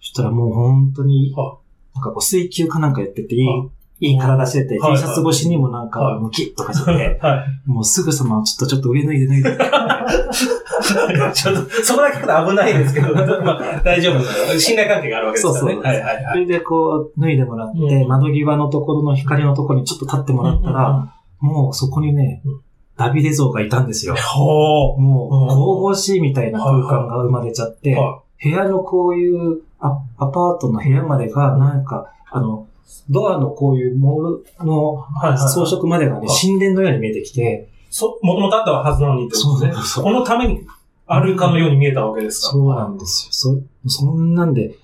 [0.00, 1.58] そしたらもう本当には、
[1.94, 3.68] なんかこう水球かなんかやってて、いいは
[4.00, 7.70] い、いい体してて、はい T シャツ越しにもなんはいかムキッとかしてて、 はい。
[7.70, 9.56] もうすぐさまちょっとちょっと上脱いで脱いで、
[11.34, 14.58] ちょっと、そこだけだと危ないですけど、 まあ、大丈夫。
[14.58, 15.72] 信頼関係があるわけですからね。
[15.74, 16.24] そうそうはいはいはい。
[16.32, 22.60] それでこう脱いでもらって、うん窓際のところの光のところにちょっと立ってもらったら、もうそこにねうん、
[22.96, 24.14] ダビデ像がいたんですよ。
[24.14, 27.96] ほもう、うん神々しいみたいな空間が生まれちゃって、
[28.42, 32.66] 部屋のこういうアアパートの部屋までが、なんか、あの、
[33.10, 35.04] ドアのこういうモールの。
[35.48, 39.72] 装飾までがね、はい神殿のように見えてきて、そ、もともとあったはずなのにってことで。
[39.82, 40.04] すね。
[40.04, 40.66] このために
[41.06, 42.52] あるかのように見えたわけですか？
[42.52, 43.62] そうなんですよ。
[43.86, 44.76] そ、そんなんで、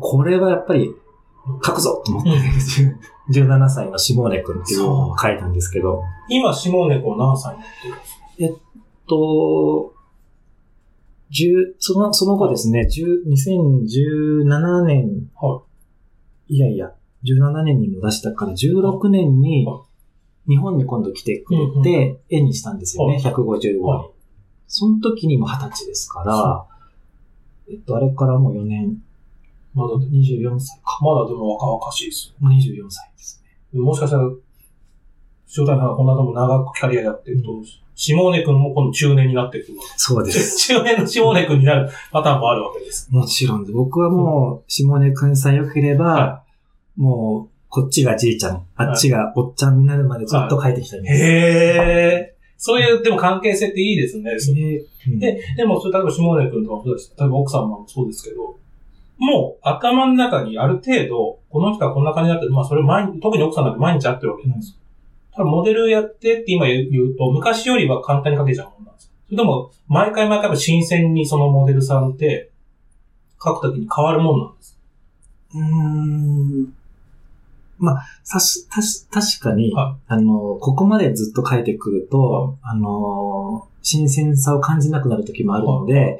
[0.00, 0.94] これはやっぱり
[1.64, 2.30] 書くぞと思って、
[3.32, 8.60] 17歳のシモーネ君っていうのを書いたんですけど、今、下根子何歳になってるんですか？
[9.08, 9.94] と、
[11.32, 13.24] 10その、その後ですね、10
[14.44, 15.62] 2017年、、は
[16.48, 16.92] いやいや、
[17.24, 19.94] 17年にも出したから、16年にはい
[20.46, 24.14] 日本に今度来てくれて、絵にしたんですよね、155はいに。
[24.66, 26.66] その時にも20歳ですから、
[27.70, 29.02] えっと、あれからもう4年、
[29.72, 30.98] まだ、24歳か。
[31.02, 33.78] まだでも若々しいですもう24歳ですね。
[33.78, 33.84] よ。
[33.84, 37.62] もしかしたら、塩谷さんがこの後も長くキャリアやってると、
[37.94, 39.78] 下根くんも今度中年になってくる。
[39.96, 40.68] そうです。
[40.68, 43.08] 中年の下根くんになるパターンもあるわけです。
[43.10, 43.72] もちろんです。
[43.72, 46.43] 僕はもう、下根くんさん良ければ、は
[46.96, 51.24] もう、こっちがじいちゃん、あっちがおっちゃんになるまでずっと書いてきたんです。
[51.24, 52.34] へえ。
[52.56, 54.38] そういう、でも関係性っていいですね。
[54.38, 57.14] そうんで、でも、それ例えば下根くんとかもそうです。
[57.18, 58.56] 例えば奥様もそうですけど、
[59.18, 62.52] もう頭の中にある程度、この人はこんな感じになってる。
[62.52, 64.78] まあそれ毎日、特に奥さんなんて毎日会ってるわけじゃないですか。
[65.36, 69.10] ただモデルやってって今言うと、昔よりは簡単に書けちゃうもんなんですよ。
[69.26, 72.50] それでも、毎回毎回新鮮にそのモデルさんって、
[73.42, 74.78] 書くときに変わるもんなんです。
[75.54, 75.64] うー
[76.62, 76.74] ん。
[77.78, 86.18] まあ、さし、たし、確かに、はあの、ここまでずっと書いてくると、はあの、新鮮さを感じなくなる時もあるので、は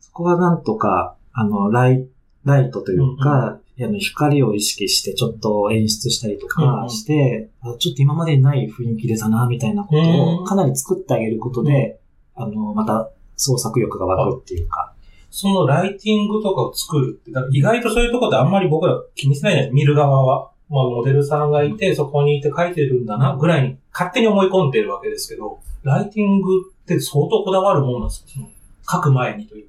[0.00, 2.06] そこはなんとか、あの、ライ、
[2.44, 6.90] ライトというか、あの光を意識してちょっと演出したりとうんかうん。
[6.90, 11.98] して、あちょっと今までにない雰囲気でだな、みたいなことうんをかなり作ってあげることで、
[12.36, 14.92] あの、また創作欲が湧くっていうか。
[15.30, 20.50] そのライティングとかを作るって、意外とそういうところってあんまり僕ら気にしないじゃない見る側は。
[20.70, 26.50] まあ、モデルさんがいて、そこにいて書いてるんだな、ぐらいに勝手に思い込んでるわけですけど、ライティング
[26.82, 28.24] って相当こだわるもんなんです
[28.86, 28.96] か？
[28.96, 29.68] 書く前にという。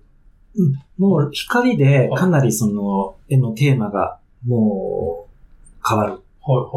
[0.97, 6.21] もう光でかなりその絵のテーマがもう変わるはい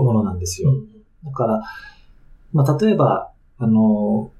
[0.04, 0.70] ものなんですよ。
[0.70, 0.88] うん
[1.24, 1.62] だから、
[2.52, 4.30] まあ、例えば、あの、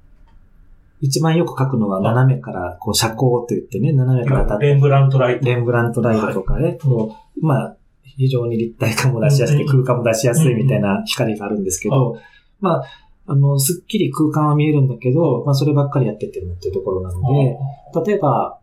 [1.01, 4.65] 一番よく書くのは斜めから、こう、遮光って言ってね、斜めから立って。
[4.67, 5.45] レンブラントライト。
[5.45, 7.77] レンブラントライトとかね、こう、まあ、
[8.19, 12.19] 非常に立体感も出しやすくて、空間も出しやすいみたいな光があるんですけど、
[12.59, 12.83] まあ、
[13.27, 17.57] あの、すっきり空間は見えるんだけど、まあ、そればっかりやってってもっていうところなので、
[18.05, 18.59] 例えば、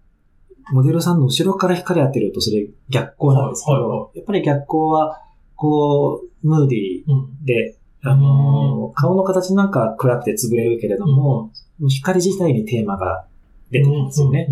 [0.73, 5.23] モデルさんの後ろから光当てるとそれ逆光なんですけど、やっぱり逆光は、
[5.55, 7.25] こう、ムーディうん。
[7.43, 11.51] ーで、あの、顔の形なんか暗くて潰れるけれども、
[11.89, 13.27] 光自体にテーマが
[13.71, 14.49] 出てきますよね。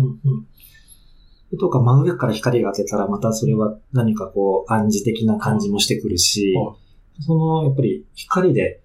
[1.57, 6.75] とか、真上から光が当てたら、またそれは何かこう、暗示的な感じもしてくるしは、
[7.19, 8.81] その、やっぱり光で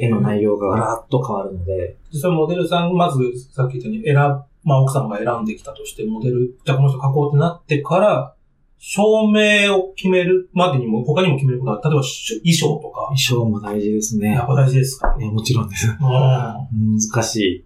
[0.00, 3.18] 絵の内容がガラッと変わるので、実際モデルさん、まず
[3.52, 4.20] さっき言ったように選ぶ、
[4.62, 8.34] まあ奥さんが選んできたとして、モデル、じゃあこの人描こうってなってから、
[8.78, 13.02] 照明を決めるまでにも、他にも決めることは、例えばし衣装とか。
[13.08, 14.32] 衣、装も大事ですね。
[14.32, 14.46] やっ。
[14.46, 15.14] ぱ大事ですか？
[15.20, 15.86] いやもちろんです。
[15.86, 17.64] うん難しい。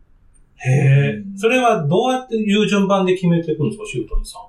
[0.67, 1.23] へえ。
[1.37, 4.43] それはどうやっていう順番で決めていくんですか、シュートにさん。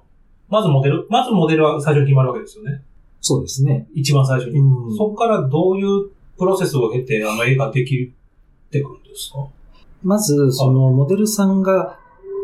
[0.49, 2.81] まずモデル、まずモデルは最初に決まるわけですよね。
[3.21, 3.87] そうですね。
[3.93, 4.59] 一番最初に。
[4.59, 8.13] うんそこからどういうプロセスを経て、あの絵ができ
[8.69, 9.47] てくるんですか？
[10.03, 11.97] まず、そのモデルさんが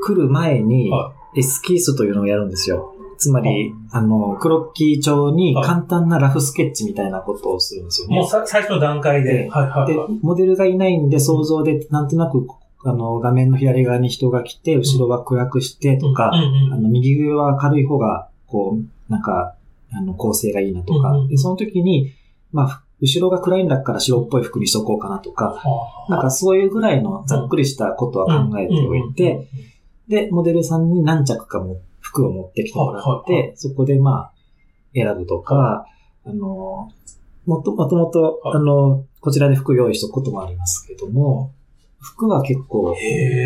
[0.03, 2.95] 来る前には、エスキースというのをやるんですよ。
[3.17, 8.15] つまり、あの、クロッキー帳にはい簡単なラフスケッチみたいなことをするんですよね。
[8.15, 9.43] もうさ最初の段階で。
[9.43, 12.47] ではい。、モデルがいないんで想像でなんとなく、
[12.83, 19.55] あの、画面の左側に人が来て、後ろは暗くしてとか、あの、右上は明るい方が、こう、なんか、
[19.93, 22.13] あの、構成がいいなとか、で、その時に、
[22.51, 25.61] まあ、後ろが暗いんだったら白っぽい服にしとこうかなとか、
[26.07, 26.11] あ。
[26.11, 29.47] なんかそういうぐらいのざっくりしたことは考えておいて、、
[30.07, 34.33] で、モデルさんに何着かも服を持ってきてもらって、そこでまあ、
[34.93, 35.85] 選ぶとか、
[36.25, 36.89] あの、
[37.45, 41.53] もともとあの、こちらで服用意しとくこともありますけども、
[42.01, 42.95] 服は結構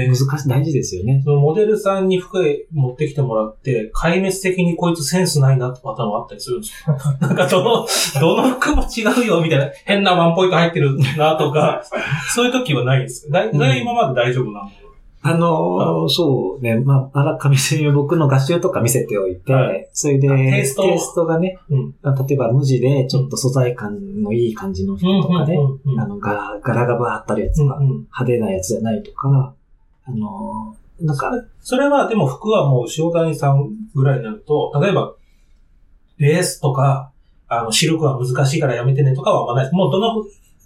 [0.08, 0.16] 難。
[0.16, 1.22] しい、大事ですよね。
[1.26, 7.18] そのモデルさんに服持ってきてもらって、壊滅的にこいつセンスないなってパターンはあったりするんですか？
[7.20, 7.86] なんかどの、
[8.22, 11.84] どの服も違うよみたいな、変なワンポイント入ってるなとか、
[12.34, 13.34] そういう時はないんですか？
[13.40, 14.70] だいうんだい今まで大丈夫なの、
[15.28, 19.90] あの、そうね、まあ、あらかみせに僕の画集とか見せておいて、はい。
[19.92, 20.76] それで、あテイス
[21.16, 21.26] ト。
[21.26, 21.96] がね、うん。
[22.28, 25.58] 例えば無地でちょっと素材感のいい感じの服とかね、
[25.98, 27.88] あの、柄、柄がバーってあるやつとか、うんうん。
[28.02, 29.56] 派手なやつじゃないとか、
[30.06, 35.16] あの、なんか、それはでも服はもう塩谷さんぐらいになると、例えば、
[36.20, 37.12] レースとか、
[37.48, 39.66] あの、シルクは難しいからやめてねとかはあんまない。
[39.66, 39.76] です。
[39.76, 40.24] もうどの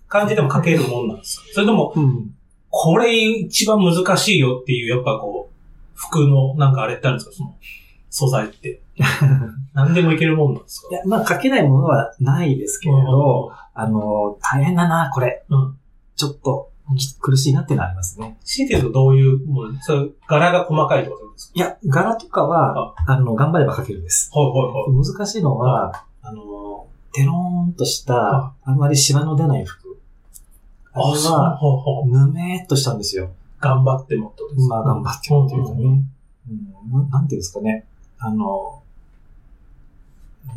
[0.07, 1.45] 感じでも書けるもんなんですか？
[1.53, 2.35] それとも、うん。
[2.69, 5.53] これ一番難しいよっていう、やっぱこう、
[5.95, 7.35] 服のなんかあれってあるんですか？
[7.35, 7.55] その、
[8.09, 8.81] 素材って。
[9.73, 10.87] 何でもいけるもんなんですか？
[10.91, 15.43] いや、まあ、書けないものはないですけれど、あの、大変だな、これ。
[15.49, 15.77] うん。
[16.15, 16.69] ちょっと、
[17.21, 18.37] 苦しいなってのはありますね。
[18.43, 19.79] 強いて言うとどういうもの？
[19.81, 24.29] そういう柄が細かいとですいや、柄とかは、あの、頑張れば書けるんです。
[24.31, 25.07] かはいはいはい。
[25.17, 29.88] 難しいのは、あの、テローンとした、あんまりシワの出ない服。
[31.01, 31.59] あれそうは、
[32.05, 33.31] ぬめーっとしたんですよ。
[33.59, 35.75] 頑張ってもってことですまあ頑張ってもっていうかね。
[35.75, 36.09] うんうんうん
[36.91, 37.85] ななんていうんですかね。
[38.17, 38.81] あの、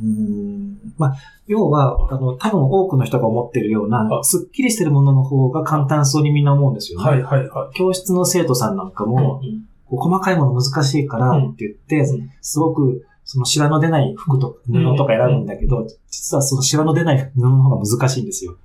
[0.01, 1.16] うーんまあ、
[1.47, 7.05] 要は、あの、多分多くの人が思ってるようなは、いすっきりしてるものの方が簡単そうにみんな思うんですよね。
[7.05, 7.76] はいはいはい。
[7.76, 18.57] 教室の生徒さんなんかも、うんうんこう細かいもの難しいからって言って、うんすごく、そのシワの出ない服とか布とか選ぶんだけど、実はそのシワの出ない布の方が難しいんですよ。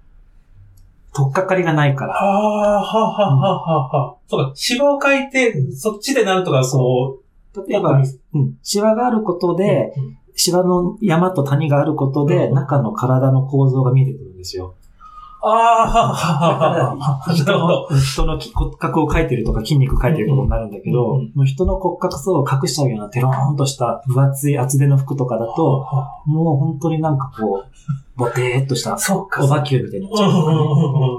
[1.18, 2.14] 取っかかりがないから。
[2.14, 4.16] はあ、はあ、はあ、はあ、はあ。
[4.28, 7.20] そうか、芝を書いて、そっちでなんとかこ
[7.56, 8.00] う、例えば、
[8.34, 14.76] うん、シワがあることで、うんシワの山と谷があることで、うん中の体の構造が見えてくるんですよ。
[15.50, 17.88] ああ、人るほど。
[17.92, 27.72] の人の骨格を描いてるとか筋肉描いてることになるんだけど、うんうんもう人の骨格層を隠しちゃうようなテローンとした分厚い厚手の服とかだと、はもう本当になんかこう、
[28.16, 29.44] ボテーっとしたあ、そうか。
[29.44, 30.10] オバキューみたいに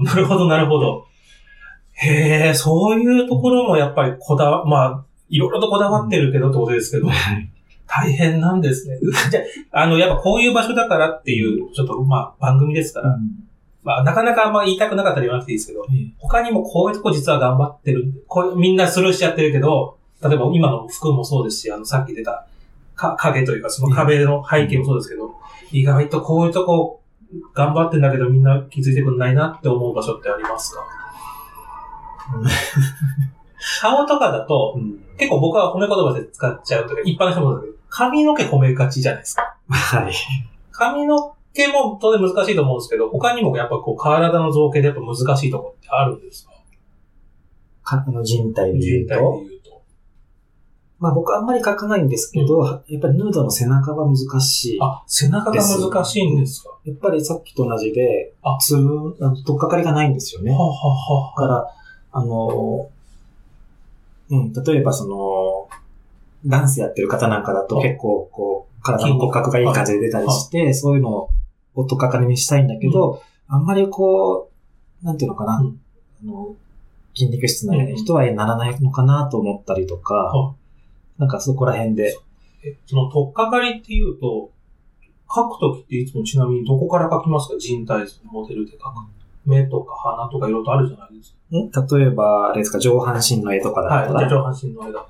[0.05, 1.07] ななるほど、なるほど。
[1.93, 7.09] へえ、そういうところもやっぱりこだわ、まあ、いろいろとこだわってるけどってことですけど、
[7.87, 8.99] 大変なんですね。
[9.31, 9.41] じゃ
[9.72, 13.18] あ、あの、やっぱこういう場所だからっていう、ちょっとまあ、番組ですから、
[13.89, 15.86] まあ、なかなかあんま言いたくなかったら言わなくていいですけど、
[16.18, 22.47] 他にもこういうとこ実は頑張ってるこうみんなスルーしちゃってるけど、例えば今の服もそうですし、あの、さっき出た、
[22.95, 25.34] か、影というかその壁の背景もそうですけど、
[25.72, 27.01] 意外とこういうとこ
[27.55, 30.84] 頑張ってんだけどみんな気づいてくんないなって思う場所ってありますか？
[33.80, 39.57] 顔とかだと、うん結構僕は褒め言葉で使っちゃうとか、一般の人もだけど、髪の毛褒めがちじゃないですか。
[39.68, 40.12] はい。
[40.70, 46.53] 髪の毛も当然難しいと思うんですけど、他にもやっぱこう体の造形でやっぱ難しいところってあるんですか？
[47.82, 49.38] かあの人体で言う人体でと。
[49.40, 49.82] 言うと。
[51.01, 54.78] まあ僕あんまり書かないんですけど、やっぱりヌードの背中は難しい。
[54.80, 56.70] あ、背中が難しいんですか？
[56.84, 60.53] やっぱりさっきと同じで、あつあの、とっかかりがないんですよね。
[60.53, 61.66] はあはあはから、
[62.12, 62.90] あの、
[64.30, 65.68] うん、例えばその、
[66.46, 71.31] ダンスやってる方なんかだとはい結構、こう、体の骨格がいい感じで出たりして、そういうの
[71.74, 74.51] をとっかかりにしたいんだけど、あんまりこ
[75.03, 75.81] う、なんていうのかな、うん
[76.22, 76.55] あの、
[77.14, 80.55] 筋肉質な人はならないのかなと思ったりとか、は
[81.18, 82.16] なんかそこら辺で、
[82.64, 84.51] え、その、とっかかりっていうと、
[85.33, 87.59] 書くときっていつもちなみにどこから書きますか？
[87.59, 88.83] 人体図のモデルで書く。
[89.45, 93.89] 目とか鼻とかいろいろとあるじゃないですん例えば、あれですか、上半身の絵とかか。
[93.89, 94.29] だったはい。
[94.29, 95.07] 上半身の間。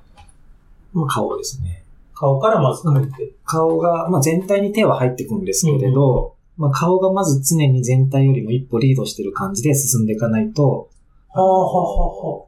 [0.93, 1.78] まあ顔ですね。
[2.19, 3.33] 顔からまず書いて。
[3.45, 10.89] 顔が、まあ全体に手は入ってくんですけれど、まあ顔がまず常に全体よりも一歩リードしてる感じで進んでいかないと、
[11.29, 12.45] はあはあは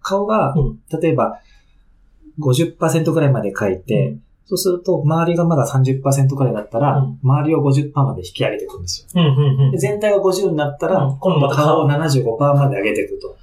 [0.00, 1.42] 顔がうん、例えば
[2.38, 4.16] 50%ぐらいまで書いて、
[4.46, 9.20] そうすると周りがまだ30%ぐらいだったら、うん周りを50%まで引き上げていくんですよ。
[9.20, 9.28] あ。
[9.28, 9.76] うんうんうんで。
[9.76, 13.36] 全体が50になったら、うん今度顔を75%まで上げていくと。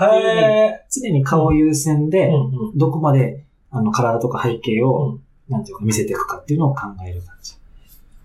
[0.00, 2.10] へ常に顔優先え。
[2.10, 2.78] で、うんうん。
[2.78, 7.54] どこまであの体とか背景を、うんなんていうか見せていくかっていうのを考える感じ。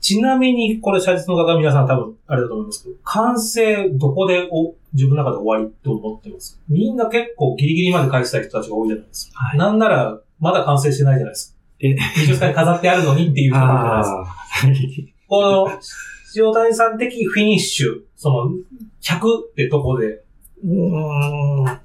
[0.01, 9.39] ちなみに、これ、写実の方皆さん多分、あれだと思いますけど、完成、どこでお、自分の中で終わりって思ってますみんな結構ギリギリまで返したい人たちが多いじゃないですか。
[9.39, 11.59] はいなんなら、まだ完成してないじゃないですか。
[11.79, 15.15] え美術館に飾ってあるのにっていう人じゃないですか。
[15.27, 15.67] この、
[16.35, 18.51] 塩谷さん的フィニッシュ、その、
[19.01, 20.23] 100ってとこで、
[20.63, 21.79] うーん。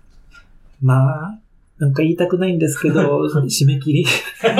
[0.82, 1.38] まあ、
[1.78, 4.04] なんか言いたくないんですけど、 締め切り。
[4.04, 4.52] じゃ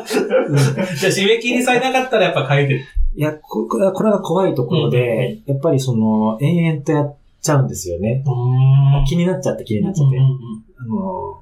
[0.00, 2.80] あ締め切りさえなかったらやっぱ書いてる。
[3.16, 8.24] いや、ここれが怖いところで、やっぱりその、延々とやっちゃうんですよね。
[8.26, 10.18] うん気になっちゃって気になっちゃって。
[10.18, 11.40] あの、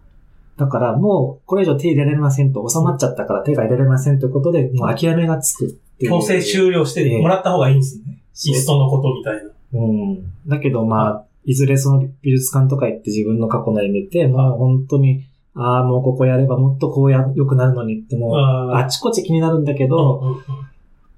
[0.58, 6.10] だからもう、これ以上手入れられませんと、収まっちゃったから手が入れられませんということで、もう諦めがつくっていう。
[6.10, 8.18] 強制終了してもらった方がいいんですね。
[8.46, 9.50] いっそのことみたいな。
[9.74, 10.32] うん。
[10.46, 15.24] だけどまあ、いずれその美術館とか行って自分の過去の絵見て、もう本当に、
[15.54, 20.38] ああ、もうここやればもっとこうや、良くなるのにってもう、ああちこち気になるんだけど、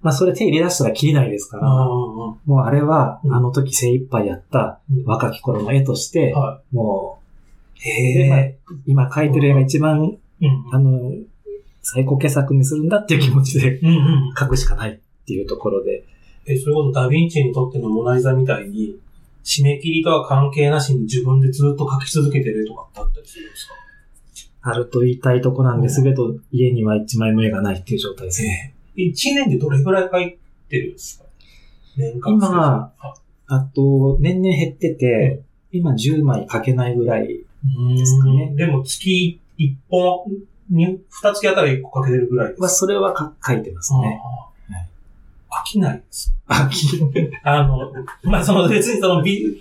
[0.02, 3.34] まあそれ手入れ出したら切りないですから、もうあれはうん。
[3.34, 5.04] あの時精一杯やったうん。
[5.04, 7.18] 若き頃の絵として、はも
[7.86, 8.14] い。
[8.14, 10.16] う、でまあへ今描いてる絵が一番、
[10.72, 11.12] あの、
[11.82, 13.80] 最高傑作にするんだっていう気持ちで。
[14.36, 16.04] 描くしかないっていうところで、
[16.46, 18.96] え、それこそダヴィンチにとってのモナリザみたいに、
[19.44, 23.74] 締め切りとは関係なしに自分でずっと描き続けてる絵とかってあったりするんですか？
[24.62, 28.74] あると言いたいとこなんですけど、家には一枚も絵がないっていう状態ですね。
[28.96, 30.38] 一年でどれぐらい描い
[30.68, 31.24] てるんですか？
[31.96, 33.14] 年間今あ
[33.46, 38.54] あと、年々減ってて、今10枚描けないぐらい、ですかね。
[38.56, 40.32] でも月1本、
[40.70, 44.18] に2月あたら1個描けてるぐらいですは、それはか描いてますね。
[44.24, 44.48] あ
[45.60, 46.34] 飽きないです。
[46.48, 47.00] 飽き
[47.42, 47.92] あの、
[48.24, 49.60] まあ、その別にそのビ、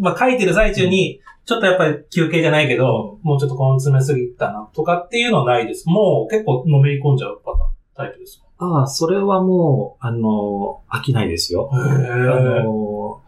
[0.00, 5.86] まあ、書いてる最中に、ちょっとやっぱり休憩じゃないけど、もうちょっとこの詰めすぎたなとかっていうのはないです。
[5.88, 7.52] もう結構のめり込んじゃうパ
[7.96, 8.40] ターン、タイプです。
[8.58, 11.68] ああ、それはもう、あの、飽きないですよ。
[11.72, 13.20] へあーの、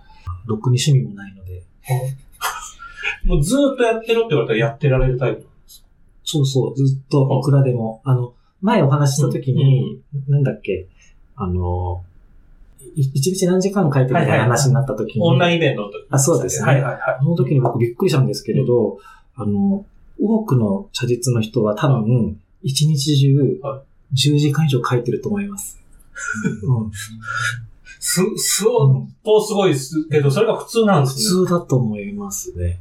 [0.46, 1.62] ろくに趣味もないので。
[3.24, 5.86] もうずーっとやってるって言われたらやってられるタイプなんですか？
[6.24, 8.00] そうそう、ずっといくらでも。
[8.04, 10.88] あの、前お話しした時に、なんだっけ、
[11.36, 12.02] あの、
[12.94, 16.06] い一日何時間書いてるみたいな話になった時に、オンラインイベントの時。
[16.10, 16.66] あそうですね。
[16.66, 17.00] はいはいはい。
[17.20, 18.98] あの時に僕びっくりしたんですけれど、
[19.34, 19.84] あの、
[20.20, 23.82] 多くの写実の人は多分、一日中は、
[24.14, 25.82] 10時間以上書いてると思います。
[26.62, 26.90] うん、
[27.98, 28.70] す、相
[29.24, 30.08] 当すごいです。
[30.08, 31.40] けど、それが普通なんですね。
[31.40, 32.78] 普通だと思いますね。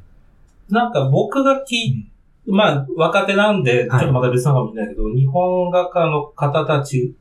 [0.70, 2.08] なんか僕が聞い、
[2.47, 7.16] まあ、若手なんで、ちょはいっとまた別なのかもしれないけど、日本画家の方たち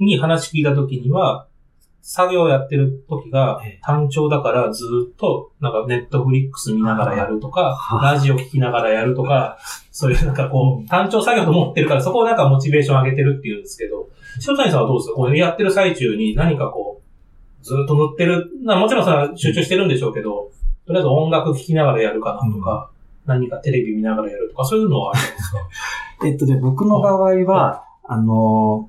[0.00, 1.46] に話聞いた時には、
[2.00, 3.80] 作業やってる時がええ。
[3.82, 9.58] 単調だからずっと、なんかネットフリックス見ながらやるとか、はラジオ聞きながらやるとか、
[9.90, 14.08] そういうなんかこう、単調作業と思ってるから、そこをなんかモチベーション上げてるっていうんですけど、
[14.48, 15.14] 塩谷さんはどうですか？
[15.16, 17.02] こうやってる最中に何かこ
[17.60, 20.50] う、ずっと塗ってる、まあもちろんそれは集中してるんでしょうけど、
[20.86, 22.90] とりあえず音楽聴きながらやるかなとか、
[23.26, 25.58] 何かテレビ見ながらやるとか、そういうのはあるんですか？
[26.26, 28.88] えっとね、僕の場合は、あの、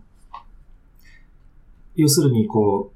[2.02, 2.95] 要するにこう、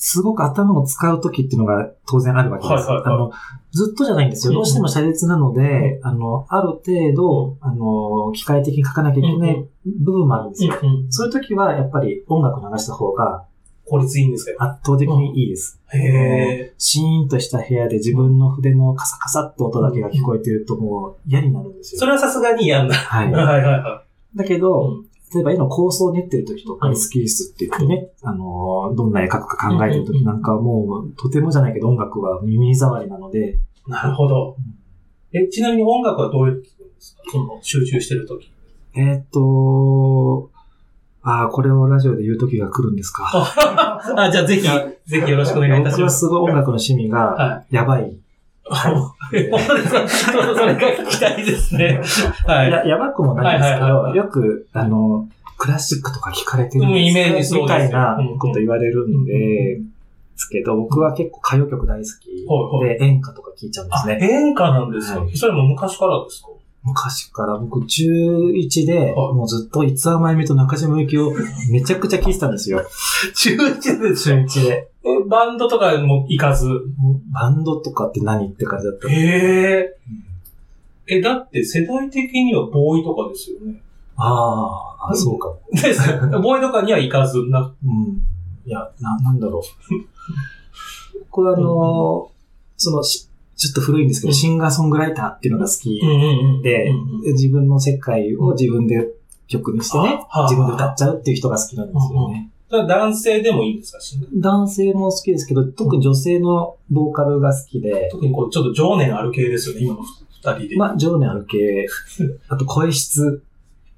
[0.00, 2.72] すごく頭を使うときっていうのが当然あるわけです。
[2.72, 3.32] はいはいはいあの
[3.70, 4.52] ずっとじゃないんですよ。
[4.52, 10.74] うんどうしても写実なので、あの、ある程度、あの、機械的に書かなきゃいけない部分もあるんですよ。
[10.82, 13.44] うんそういうときは、やっぱり音楽流した方が
[13.84, 14.64] 効率いいんですか？
[14.64, 15.78] 圧倒的にいいです。
[15.92, 16.74] へえ。
[16.78, 21.98] シーンとした部屋で自分の筆のカサカサって音だけが聞こえてるともう嫌になるんですよ。
[22.00, 22.94] それはさすがに嫌んだ。
[22.94, 23.30] はい。
[23.32, 24.02] はいはいは
[24.34, 33.90] だけど、うん例えば絵の構想を練ってる時とか、スキースって言ってね、あのー、どんな絵描くか考えてる時なんかはもう、とてもじゃないけど音楽は耳障りなので、い。
[33.90, 34.56] なるほど。
[35.32, 38.50] え、ちなみに音楽はどういう時聞くんですかその集中してる時？
[38.94, 40.50] えーっと、
[41.22, 43.28] ああ、これをラジオで言う時が来るんですか。
[44.16, 46.18] あ、じゃあぜひ、ぜひよろしくお願いいたし僕はます。
[46.20, 48.16] すごい音楽の趣味がはやばい。
[48.68, 49.50] い。
[49.50, 50.08] 本当ですか？
[50.08, 52.00] そそれが聞きたいですね。
[52.46, 52.70] はい。
[52.70, 59.80] ややばくもないんですけど、はいはいはいはいよく、あの、クラシックとか聞かれてるんうんイメージですそうですよみたいなこと言われるんうんで、で
[60.36, 64.18] すけど、僕は結構歌謡曲大好きはいはで、演歌とか聞いちゃうんですあ、ね。
[64.20, 66.48] 演歌なんですか、はいそれも昔からですか？
[66.84, 71.32] 昔から僕11で、はいもうずっと五つ甘えみと中島由紀を
[71.72, 72.82] めちゃくちゃ聞いてたんですよ。
[73.34, 74.88] 中1です中1で。
[75.08, 76.66] えバンドとかも行かず？
[77.32, 79.08] バンドとかって何って感じだった。
[79.08, 79.96] へえ。
[81.06, 83.80] え、だって世代的にはボーイとかですよね。
[84.16, 84.66] あ
[85.00, 85.60] あ、あそうかも。
[85.72, 86.00] です。
[86.42, 88.22] ボーイとかには行かず、な、うん。
[88.66, 89.62] いや、な、なんだろう。
[91.30, 92.38] 僕はあのー
[92.80, 96.00] そのし、ちょっと古いんですけど、うんシンガーソングライターっていうのが好き。
[96.62, 96.92] で
[97.32, 99.08] 自分の世界を自分で
[99.48, 102.50] 曲にしてね、あ自分で歌っちゃうっていう人が好きなんですよね。
[102.70, 103.98] 男性でもいいんですか？
[104.36, 110.76] 男性も好きですけど、特に女性のボーカルが好きで、特にこう、ちょっと情念ある系ですよね、今の二人で。
[110.76, 111.86] まあ、情念ある系、
[112.48, 113.42] あと声質、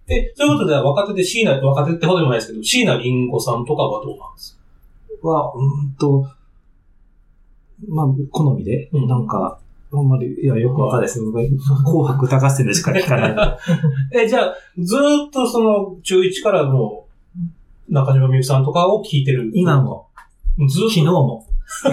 [0.09, 4.59] え、そういうことでは若手で椎名、若手ってほどでもないですけど、椎名林檎さんとかはどうなんです
[5.23, 5.29] か？
[5.29, 6.27] は、うーんと、
[7.89, 9.07] まあ、好みで、うん。
[9.09, 9.59] なんか、
[9.93, 11.59] あんまり、いや、よくわかんないです紅
[12.07, 13.59] 白歌合戦でしか聞かない。
[14.25, 17.00] え、じゃあ、ずーっとその、中1からの、
[17.91, 19.51] 中島みゆきさんとかを聞いてる。
[19.55, 19.81] 今。
[19.83, 20.07] も、
[20.69, 21.47] ずーっと昨日も。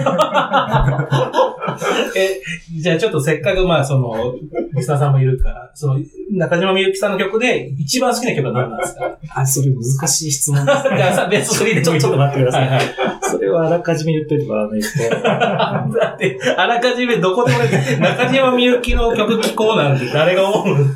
[2.16, 2.40] え、
[2.80, 4.34] じゃあちょっとせっかくまあその、
[4.74, 6.00] リスナーさんもいるから、その、
[6.32, 9.16] 中島みゆきさんの曲で一番好きな曲は何なんですか？
[9.34, 12.68] あ、それ難しい質問です じゃあさ、ベスト3でちょっと待ってください。
[12.68, 12.86] はいはい。
[13.22, 14.86] それはあらかじめ言っといてもらわないと。
[15.20, 20.76] だって、あらかじめどこでもね、中島みゆきの曲聴こうなんて誰が思う？
[20.76, 20.86] のあ、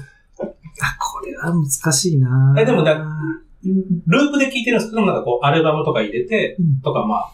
[0.98, 2.96] これは難しいなえでもだ
[3.64, 7.30] ループで聴いてるんですけど、なんかこう、アルバムとか入れて、うんとかまあ、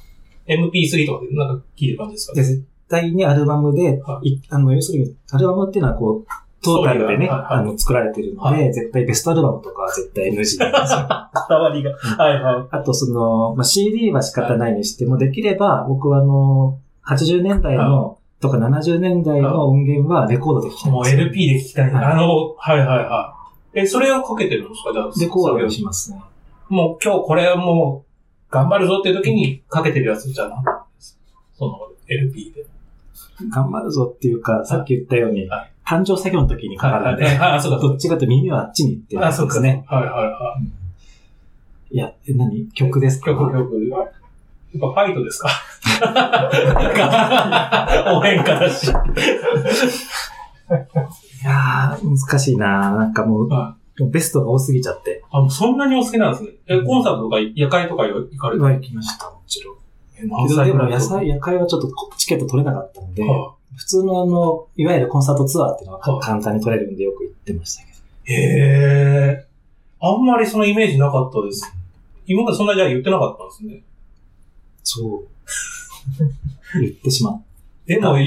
[0.46, 2.34] MP3 とかでなんか聴いてる感じですか？
[2.34, 6.26] で絶対にアルバムで、はいあの、要するに、アルバムっていうのはこう、
[6.60, 10.68] トータルでね、あの、作られてるので、は絶対ベストアルバムとかは絶対 NG なんですよ。
[11.56, 11.92] わりが。
[11.92, 12.68] はいはい。
[12.70, 21.08] あと、その、まあ、CD は仕方ないにしても、できれば、僕はあの、80年代の、とか70年代の音源はレコードで聴きたいんもう。
[21.08, 23.37] LP で聴きたいあの、はいはいはい。
[23.74, 24.92] え、それをかけてるんですか？
[24.92, 26.18] じゃあ、レコードに作しますね。
[26.18, 26.24] 業
[26.68, 32.64] もう今日これはもう、頑張るぞっていう時にかけてるやつじゃなかったですかその LP で。
[33.50, 37.52] 頑張るぞっていうか、さっき言ったようにはい、誕生作業の時にかかるんで、はいはい。
[37.52, 39.28] あ、そうか、そうどっちかと耳はあっちに行ってるか。
[39.28, 39.60] あ、そうか。
[39.60, 39.84] んですね。
[39.86, 40.56] はいはいは
[41.90, 42.68] いや、え何？
[42.72, 43.30] 曲ですか？
[43.30, 43.86] 曲、曲。
[43.86, 44.10] やっ
[44.80, 45.48] ぱファイトですか、
[48.20, 48.92] 応援歌だし。
[51.42, 55.22] いやー、難しいななんかもう、はもうベストが多すぎちゃって。
[55.30, 56.50] あ、もうそんなにお好きなんですね。
[56.66, 59.78] え、コンサートとか夜会とか行かれては行きました、もちろん。
[60.20, 60.48] でも
[60.88, 67.98] 野菜、夜会はちょっとチケット取れなかったので、は普通のあの、いわゆるコンサートツアーっていうのははい簡単に取れるんでよく行ってましたけど。
[68.26, 69.46] いへえ。
[70.00, 71.72] あんまりそのイメージなかったです。
[72.26, 73.82] 今までそんなじゃあ言ってなかったんですね。
[74.82, 75.28] そう。
[76.80, 77.42] 言ってしまう。
[77.88, 78.26] でも言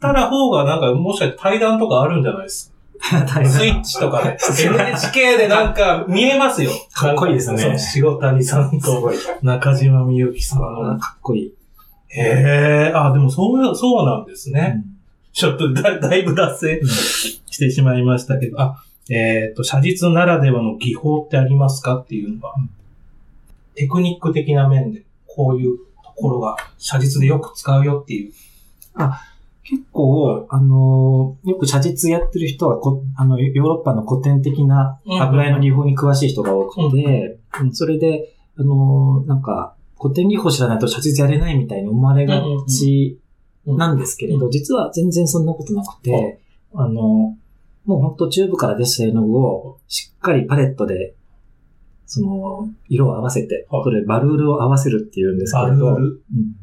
[0.00, 3.26] たら方がなんかもしかして対談とかあるんじゃないですか？
[3.44, 4.36] スイッチとかで。
[4.64, 6.70] NHK でなんか見えますよ。
[6.94, 9.12] かっこいいですね塩谷さんと。
[9.42, 11.00] 中島みゆきさんあのー。
[11.00, 11.54] かっこいい。
[12.14, 14.84] へえ、あ、でもそう、そうなんですね。
[15.32, 22.70] ちょっとだ だいぶ脱線うんしてしまいましたけど、あ、えっ、と、写実ならではの技法ってありますかっていうのは、うん
[23.74, 28.32] テクニック的な面で、こういうところが写実でよく使うよっていう。
[29.64, 37.72] 結構、あのーよく写実やってる人はこ、あの、ヨーロッパの古典的な油絵の技法に詳しい人が多くて、うん。
[37.72, 43.18] それで、あのーなんか、古典技法知らないと写実やれないみたいに思われがち
[43.64, 46.40] なんですけれど、実は全然そんなことなくて、
[46.74, 47.36] あの、
[47.84, 51.14] もう本当チューブから出した絵の具をしっかりパレットで、
[52.06, 53.84] その、色を合わせて、はい。
[53.84, 56.22] それバルールを合わせるっていうんですけれど、バルール？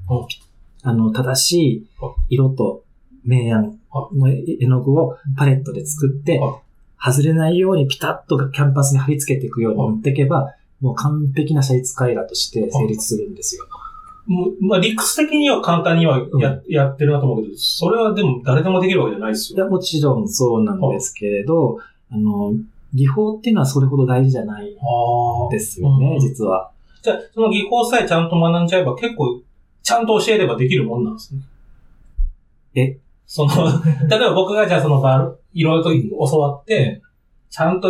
[0.10, 0.16] うん。
[0.16, 0.49] はい
[0.84, 1.88] あの、正しい
[2.30, 2.84] 色と
[3.26, 3.80] 明暗
[4.14, 6.62] の絵の具をパレットで作っては、
[7.02, 13.66] 外れないようにピタッとキャンパスに貼り付けていくように持っていけば、もう完璧な写実絵画として成立するんですよ。
[14.28, 19.58] もうまあ、理屈的には簡単にはや,、やってるなと思うけど、それはでも誰でもできるわけじゃないですよ。
[19.58, 21.80] いや、もちろんそうなんですけれど、
[22.12, 22.54] あの、
[22.94, 24.76] 技法っていうのはそれほど大事じゃない。
[25.52, 26.72] ですよね、うん実は。
[27.02, 29.42] じゃあ、その技法さえちゃんと学んじゃえば結構、
[29.90, 31.42] ちゃんと教えればできるもんなんですね。
[32.76, 32.98] え？
[33.26, 33.52] その、
[34.08, 37.02] 例えば僕がじゃあそのバル、いろいろと教わって、
[37.50, 37.90] ちゃんと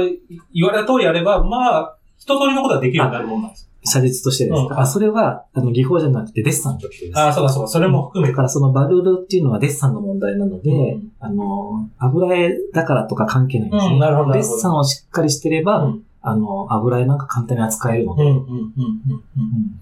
[0.53, 3.69] 言われた通りやれば、まあ、一通りのことはできるようになるもんなんです。
[3.83, 7.19] 写実としてですか、うんあ、それは、あの、技法じゃなくてデッサンとしてです。
[7.19, 8.31] ああ、そうかそうか、それも含めて。
[8.31, 13.93] だからそのバルールっていうのはデッサンの問題なので、うんあの、油絵だからとか関係ないんですね。
[13.95, 18.23] うんなるほどなデッサンをしっかりしてれば、うんあの、油絵なんか簡単に扱えるので。
[18.23, 18.53] うん、うん、うん、うん。
[18.55, 19.79] うん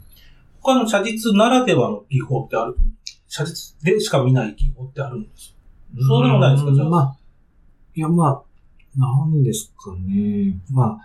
[0.68, 2.76] 他の写実ならではの技法ってある？
[3.30, 5.55] 写実でしか見ない技法ってあるんです
[6.05, 6.74] そうでもないですか？
[6.74, 7.18] じゃあまあ、
[7.95, 10.59] いや、まあ、なんですかね。
[10.70, 10.99] ま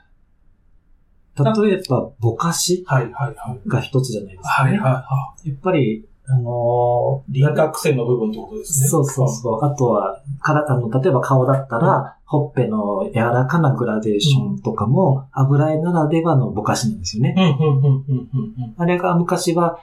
[1.36, 2.84] あ、例えば、ぼかし。
[2.88, 4.78] が一つじゃないですかはい、ね。
[4.80, 7.40] はい、はやっぱり、あのい。
[7.40, 8.88] 輪郭線の部分ってことですね。
[8.88, 9.64] そうそうそう。
[9.64, 17.34] あとは、から、あの、例えば顔だったら、ほっぺの柔らかなグラデーションとかも、油絵ならではのぼかしなんですよね。
[17.36, 18.74] うん、うん、うん、うん、うん。
[18.76, 19.78] あれが昔は、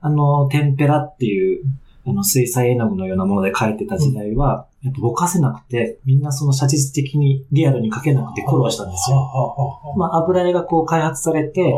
[0.00, 1.64] あの、テンペラっていう、
[2.06, 9.16] あの、水彩絵の具のようなもので描いてた時代は、やっぱぼかせなくて、みんなその写実的にリアルに描けなくて苦労したんですよ。
[9.96, 11.72] まあ、油絵がこう開発されて、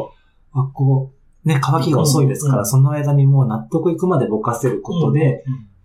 [0.52, 1.15] あこう、
[1.46, 2.66] ね、乾きが遅いですから、うん。
[2.66, 5.44] その間にもう納得いくまでぼかせることで、、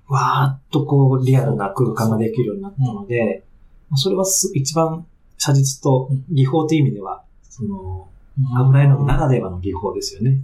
[0.09, 3.45] わーっとこう、リアルな空間ができるようになったので、
[3.89, 5.05] まあそれはす一番
[5.37, 8.09] 写実と技法という意味では、その、
[8.57, 10.41] 油絵の具ならではの技法ですよね。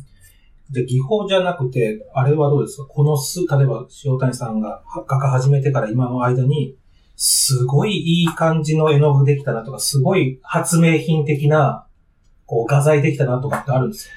[0.71, 2.85] で、技法じゃなくて、あれはどうですか？
[2.85, 6.75] このす、例えば塩谷さんがは画家始めてから今の間に、
[7.15, 11.87] すごいいい感じの絵の具できたなとか、すごい発明品的な、
[12.45, 14.13] こう画材できたなとかってあるんですよ。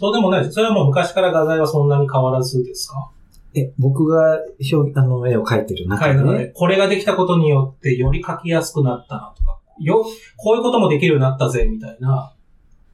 [0.00, 0.54] そうでもないです。
[0.54, 3.10] それはもう昔から画材はそんなに変わらずですか？
[3.54, 4.38] え、僕が
[4.72, 10.06] 表、あの、絵を描いてる中で、はいなので、これができたことによってより描きやすくなったなとか、よ、
[10.38, 12.32] こういうこともできるようになったぜ、みたいな、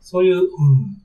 [0.01, 0.47] そういう、うん、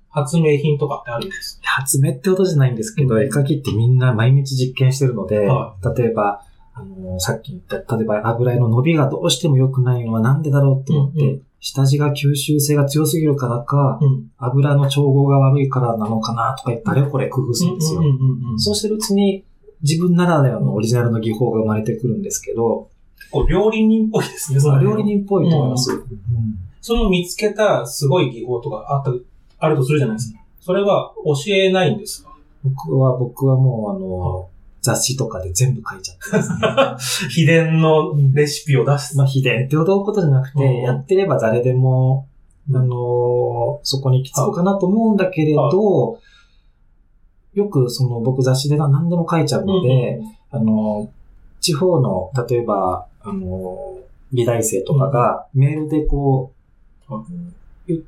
[0.10, 3.22] 発明品とかってあるんです発明ってことじゃないんですけど、うん。
[3.24, 6.44] 絵描きってみんな毎日実験してるので、は例えば、
[6.74, 14.32] あの、さっき言った、例えば油絵の伸びがどうしても良くないのはなんでだろうと思って、うんう下地が吸収性が強すぎるからか、うん。
[14.38, 18.02] 油の調合が悪いからなのかなとか言って、あれこれ工夫するんですよ。
[18.58, 19.46] そうしてるうちに、
[19.82, 22.90] 自分ならではのオリジナルの技法が生まれてくるんですけど、
[23.32, 25.92] こう料理人っぽいですね、その料理人っぽいと思います。
[25.92, 26.02] うん
[26.84, 29.12] その見つけたすごい技法とかあった、
[29.60, 30.40] あるとするじゃないですか。
[30.62, 32.32] それは教えないんですか？
[32.64, 34.50] 僕は、僕はもうあの、
[34.82, 37.30] 雑誌とかで全部書いちゃってますね。
[37.30, 39.16] 秘伝のレシピを出す。
[39.16, 40.82] まあ、秘伝ってことことじゃなくて、うん。
[40.82, 42.28] やってれば誰でも、
[42.70, 42.78] うん。
[42.78, 46.20] あのーそこに行き着くかなと思うんだけれど、
[47.54, 50.20] よくその僕雑誌で何でも書いちゃうので、
[50.52, 51.10] あのー
[51.62, 54.02] 地方の、例えば、あのー
[54.34, 56.52] 美大生とかがメールでこ
[57.10, 57.54] う、うん
[57.88, 58.04] 言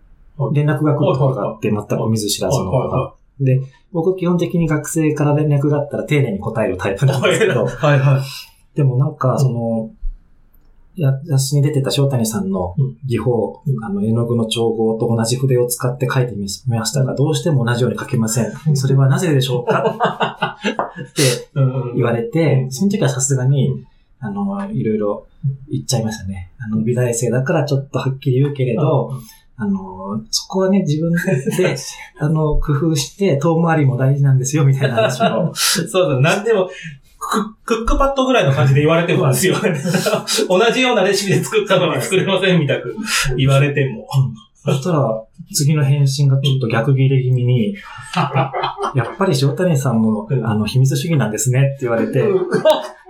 [0.54, 3.14] 連絡が来ることがあって、全く見ず知らずの子が。
[3.40, 3.62] で、
[3.94, 8.22] 僕基本的に学生から連絡があったら丁寧に答えるタイプなんですけど、はいはい。
[8.76, 9.92] でもなんか、その、
[10.96, 12.76] いや雑誌に出てた翔谷さんの
[13.06, 13.84] 技法、うん。
[13.84, 18.76] あの、絵の具の調合と同じ筆を使って書いてみましたが、どうしても同じように書けません。
[18.76, 20.58] それはなぜでしょうか？
[20.62, 23.88] ってうん言われてう、んその時はさすがにうん、
[24.20, 25.28] あの、いろいろ
[25.72, 26.52] 言っちゃいましたね。
[26.60, 29.12] あの、美大生だからちょっとはっきり言うけれど、
[29.56, 31.76] あの、そこはね、自分で、
[32.20, 35.54] あの、工夫して、遠回りも大事なんですよ、みたいな 話を。
[35.54, 36.70] そうそう、なんでも、
[37.20, 39.56] ククックパッドぐらいの感じで言われてもですよ。
[40.50, 42.96] 同じようなレシピで作ったのに作れませんみたく
[43.38, 44.08] 言われても。
[44.66, 45.24] そしたら、
[45.54, 47.76] 次の返信がちょっと逆切れ気味に、
[48.96, 52.24] やっぱり塩谷さんもう、んあの、秘密主義なんですねって言われて、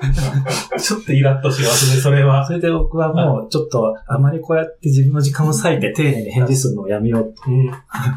[0.79, 2.45] ちょっとイラッとしますね、それは。
[2.45, 7.49] それで僕はもう、ちょっと、あまりこうやって自分の時間を割いて丁寧に返事するのをやめようと。
[7.49, 7.71] うん。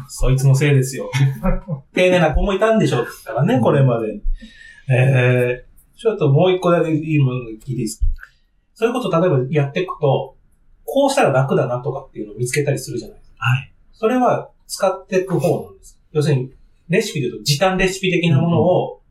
[0.07, 1.09] そいつのせいですよ。
[1.93, 4.21] 丁寧な子もいたんでしょうからね、これまでに。
[4.89, 8.05] えー、ちょっともう一個だけいいもの聞いていいですか
[8.73, 10.35] そういうこと例えばやっていくと、
[10.85, 13.37] こうしたら楽だなとかっていうのを見つけたりするじゃないですか。
[13.39, 13.73] はい。
[13.91, 15.99] それは使っていく方なんです。
[16.11, 16.53] 要するに、
[16.87, 19.01] レシピで言うと時短レシピ的なものを、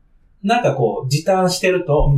[0.43, 2.09] なんかこう、時短してると、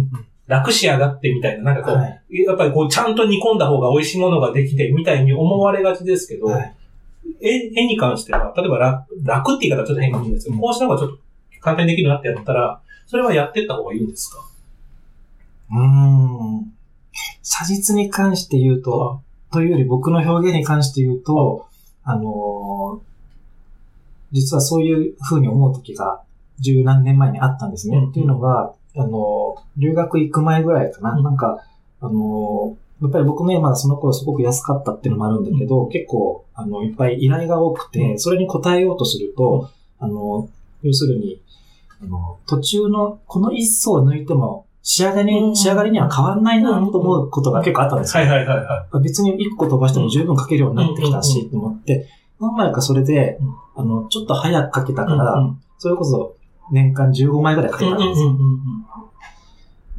[0.50, 2.22] 楽しやがってみたいな、なんかこう、はい。
[2.32, 6.76] やっぱりこう、ちゃんと煮込んだ方が美味しいものができて、みたいに思われがちですけど、はい。
[7.42, 10.62] 絵絵に関しては、例えば楽楽って言い方はちょっと変かもしれないですけど、うん。
[10.62, 11.18] こうした方がちょっと
[11.62, 14.40] 簡単にできるなってやったら、それはやってった方がいいんですか？
[15.72, 15.78] うー
[16.62, 16.74] ん。
[17.44, 19.22] 写実に関して言うと、
[19.52, 21.68] というより僕の表現に関して言うと、
[22.04, 23.10] あのー
[24.32, 26.22] 実はそういう風に思う時が
[26.60, 27.98] 十何年前にあったんですね。
[27.98, 28.10] うん。
[28.12, 31.12] っていうのが、あのー留学行く前ぐらいかな。
[31.14, 31.24] うん。
[31.24, 31.64] なんか、
[32.02, 38.20] あのーやっぱり僕ね、まだその頃すごく安かったっていうのもあるんだけど、結構、あの、いっぱい依頼が多くて、うん。
[38.20, 39.70] それに応えようとすると、
[40.00, 40.50] あの、
[40.84, 41.42] 要するに、
[42.04, 45.50] あの、途中の、この一層を抜いても、仕上がりうん。
[45.52, 48.24] に、仕上がりには変わんないなと思うことが結構あったんですよ。
[48.24, 48.58] はいはいはい
[48.92, 52.06] は別に一個飛ばしても十分書けるようになってきたし、と思って、
[52.42, 55.06] 何枚かそれでうん、あの、ちょっと早く書けたい。
[55.06, 56.36] から、うんそれこそ
[56.74, 58.36] 年間15枚ぐらい書けたんですよ。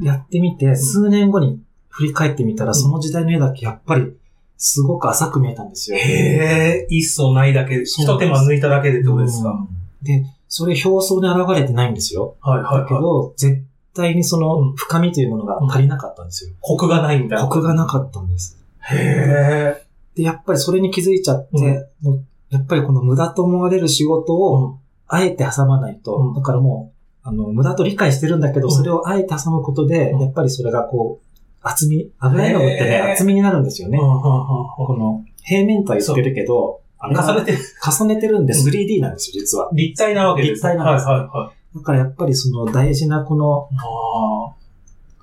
[0.00, 4.12] やってみて、数年後に振り返ってみたら、んその時代の絵だけやっぱり、
[4.56, 5.98] すごく浅く見えたんですよ。
[5.98, 9.50] へえ、一層ないだけで、一手間抜いただけでってことですか？
[9.50, 9.68] うん
[10.02, 12.34] で、それ表層に現れてないんですよ。
[12.40, 12.82] はいはいはい。
[12.82, 13.62] だけど、絶
[13.94, 16.50] 対にそうのん深みというものが足りなかったんですよ。
[16.60, 17.44] コクがないみたいな。
[17.44, 18.58] コクがなかったんです。
[18.80, 19.82] へえ。
[20.16, 31.26] で、やっぱりそれに気づいちゃって、うんもうやっぱりこの無駄と思われる仕事を、あえて挟まないと、うんだからもう、あの、無駄と理解してるんだけど、うんそれをあえて挟むことで、うんやっぱりそれがこう、
[31.62, 33.98] 厚み、油絵の具ってね、厚みになるんですよね。
[33.98, 39.70] この、平面とは言ってるけど、重ねて重ねてるんで 3D なんですよ、実は。
[39.72, 40.52] 立体なわけです。
[40.52, 41.78] 立体なんですはいはいはい。
[41.78, 43.68] だからやっぱりその大事なこの、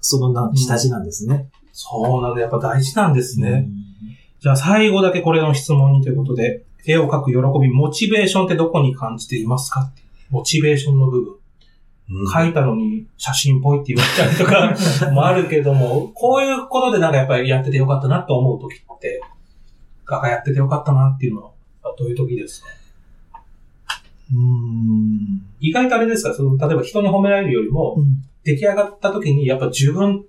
[0.02, 1.50] そのな下地なんですね。
[1.74, 2.42] そうなんだ。
[2.42, 3.50] やっぱ大事なんですね。
[3.50, 3.88] うん
[4.40, 9.92] じゃあ最後だけこれの質問にということで、絵を描く喜び、モチベーションってどこに感じていますか？
[10.30, 11.36] モチベーションの部分。
[12.10, 14.46] 描いたのに写真っぽいって言われたりと
[15.06, 19.22] か もあるけども、こういうことでなんかやっぱりやっててよかったなと思う時って、
[20.06, 21.52] 画家やっててよかったなっていうのは
[21.98, 22.68] どういう時ですか？
[24.34, 26.34] うん意外とあれですか？
[26.34, 27.98] その、例えば人に褒められるよりも、
[28.44, 30.24] 出来上がった時にやっぱ自分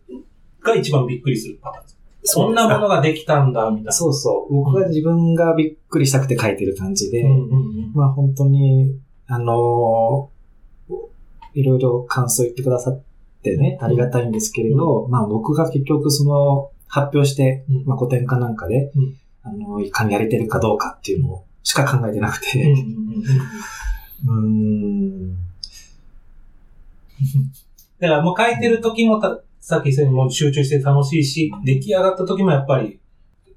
[0.62, 1.98] が一番びっくりするパターンです。
[2.24, 3.92] そんなものができたんだ、みたいな。
[3.92, 4.54] そうそう。
[4.54, 8.92] 僕が自分がびっくりしたくて描いてる感じで、うんうんうんまあ本当に、
[9.28, 10.37] あのー
[11.58, 13.02] いろいろ感想言ってくださっ
[13.42, 17.84] てね、ありがたいんですけれど、まあ僕が結局その発表して、うん。
[17.84, 19.16] まあ古典かなんかで、うん。
[19.42, 22.72] あの、いかにやれてるかどうかっていうのしか考えてなくうんて、
[24.26, 25.34] うん。
[27.98, 33.00] だからもう書いてる時もた、さっき言ったように集中して楽しいし、出来上がった時もやっぱり、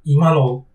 [0.03, 0.65] 今の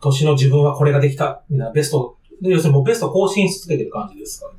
[0.00, 4.50] 年の自分はこれができた、みたいなベスト、で要するにもうベスト更新し続けてる感じですか？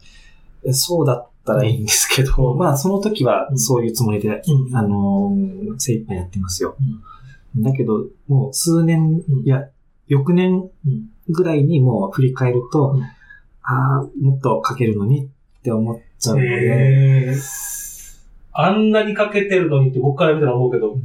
[0.66, 2.58] えそうだったらいいんですけど、うん。
[2.58, 4.76] まあその時はそういうつもりで、うん。
[4.76, 6.76] あのー精一杯やってますよ。
[7.58, 9.46] だけど、もう数年、うん。
[9.46, 9.68] いや、
[10.08, 11.10] 翌年うん。
[11.30, 13.02] ぐらいにもう振り返ると、うん。
[13.02, 17.34] ああ、もっと書けるのにって思っちゃうので、
[18.52, 20.96] あんなにかけてるのにって僕から見たら思うけど、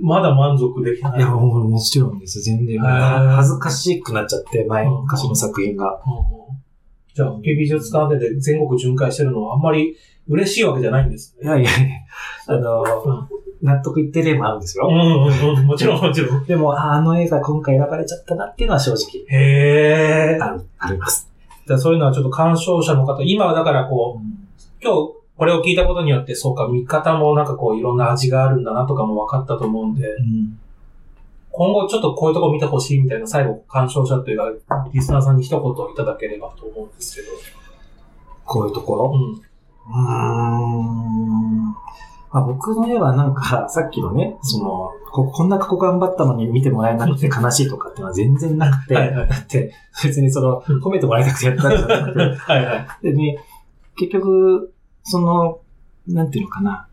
[0.00, 1.18] まだ満足できない。
[1.18, 2.40] いや、もうもちろんです。
[2.40, 2.78] 全然。
[2.78, 5.02] 恥ずかしくなっちゃって、前、うん。
[5.02, 6.00] 昔の作品が。
[7.22, 9.96] うんじゃあ、美術館で全国巡回してるのはあんまり
[10.28, 11.46] 嬉しいわけじゃないんですね。
[11.46, 11.96] いやいやいや、
[12.48, 14.86] あのうん納得いってる例もあるんですよ。
[14.86, 15.66] うんうんうん。
[15.66, 16.44] もちろんもちろん。
[16.44, 20.38] でも、ああの映画今回選ばれちゃったなっていうのは正直へえ。
[20.38, 21.30] ある、あります。
[21.66, 30.58] じゃあそういうのはちょっと鑑賞者の方、今はだからこう、今日これを聞いたことによって、そうか、見方もなんかこういろんな味があるんだなとかも分かったと思うんで、うん
[31.56, 35.60] 今後ちょっとこういうとこ見てほしいみたいな最後、鑑賞者というか、リスナーさんに一言
[35.92, 37.28] いただければと思うんですけど。
[38.44, 39.12] こういうところ？
[39.14, 39.34] うん。
[39.34, 41.74] うーん。
[42.32, 52.86] まあ、僕の絵はなんか、さっきのね、その、ここんなここ頑張ったのに見てもらえなくて悲しいとかっていうのは全然なくて、はいはいだって別にその、うん褒めてもらいたくてやったんじゃなくて、 はいはい。
[53.02, 53.38] でね、
[53.96, 54.74] 結局、
[55.04, 55.60] その、
[56.08, 56.88] なんていうのかな、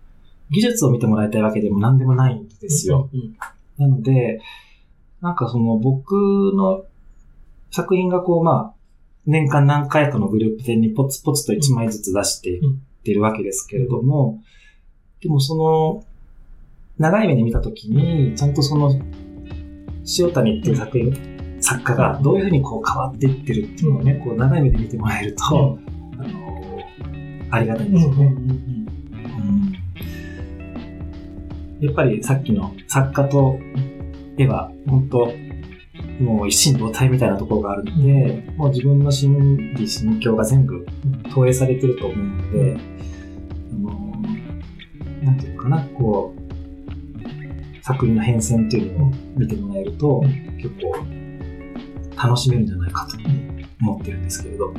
[0.52, 3.10] 技術を見てもらいたいわけでも何でもないんですよ。
[3.12, 3.36] うん。
[3.82, 4.40] なので、
[5.22, 6.14] なんかその僕
[6.56, 6.86] の
[7.72, 8.82] 作品がこう、まあ、
[9.26, 12.62] 年間何回かのグループ展にポツポツと1枚ずつ出していっ
[13.04, 14.42] てるわけですけれども、
[15.20, 16.06] でもその、
[16.98, 19.00] 長い目で見たときに、ちゃんとその、
[20.20, 25.44] 塩谷っていう作品、作家がどういうふうにこう変わっていってるっていうのをね、こう長い目で見てもらえると、
[26.20, 26.80] あの、
[27.52, 28.81] ありがたいんですよね。
[31.82, 33.60] やっぱりさっきの作家と
[34.38, 35.32] 絵は、本当
[36.22, 40.86] もう一心同体みたいなところがあるので、もう自分の心理、心境が全部
[41.34, 42.78] 投影されてると思うので、
[43.72, 44.22] あの、
[45.24, 50.22] なんていうのかな、こう、作品の変遷っていうのを見てもらえると、
[50.58, 50.96] 結構
[52.16, 53.18] 楽しめるんじゃないかと
[53.82, 54.74] 思ってるんですけれど。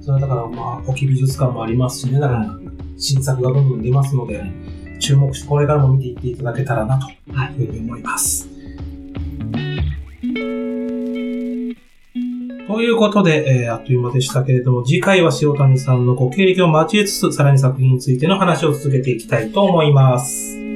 [0.00, 2.58] それはだからまあ、沖美術館もありますしね、だから
[2.96, 4.42] 新作がどんどん出ますので、
[5.00, 7.10] 注目してこれからも見ていっていただけたらなと
[7.60, 8.48] いうふうに思います。
[12.68, 20.69] ということで、えーあっという間でしたけれども、次回は塩谷さんのご経歴を交えつつ、さらに作品についての話を続けていきたいと思います。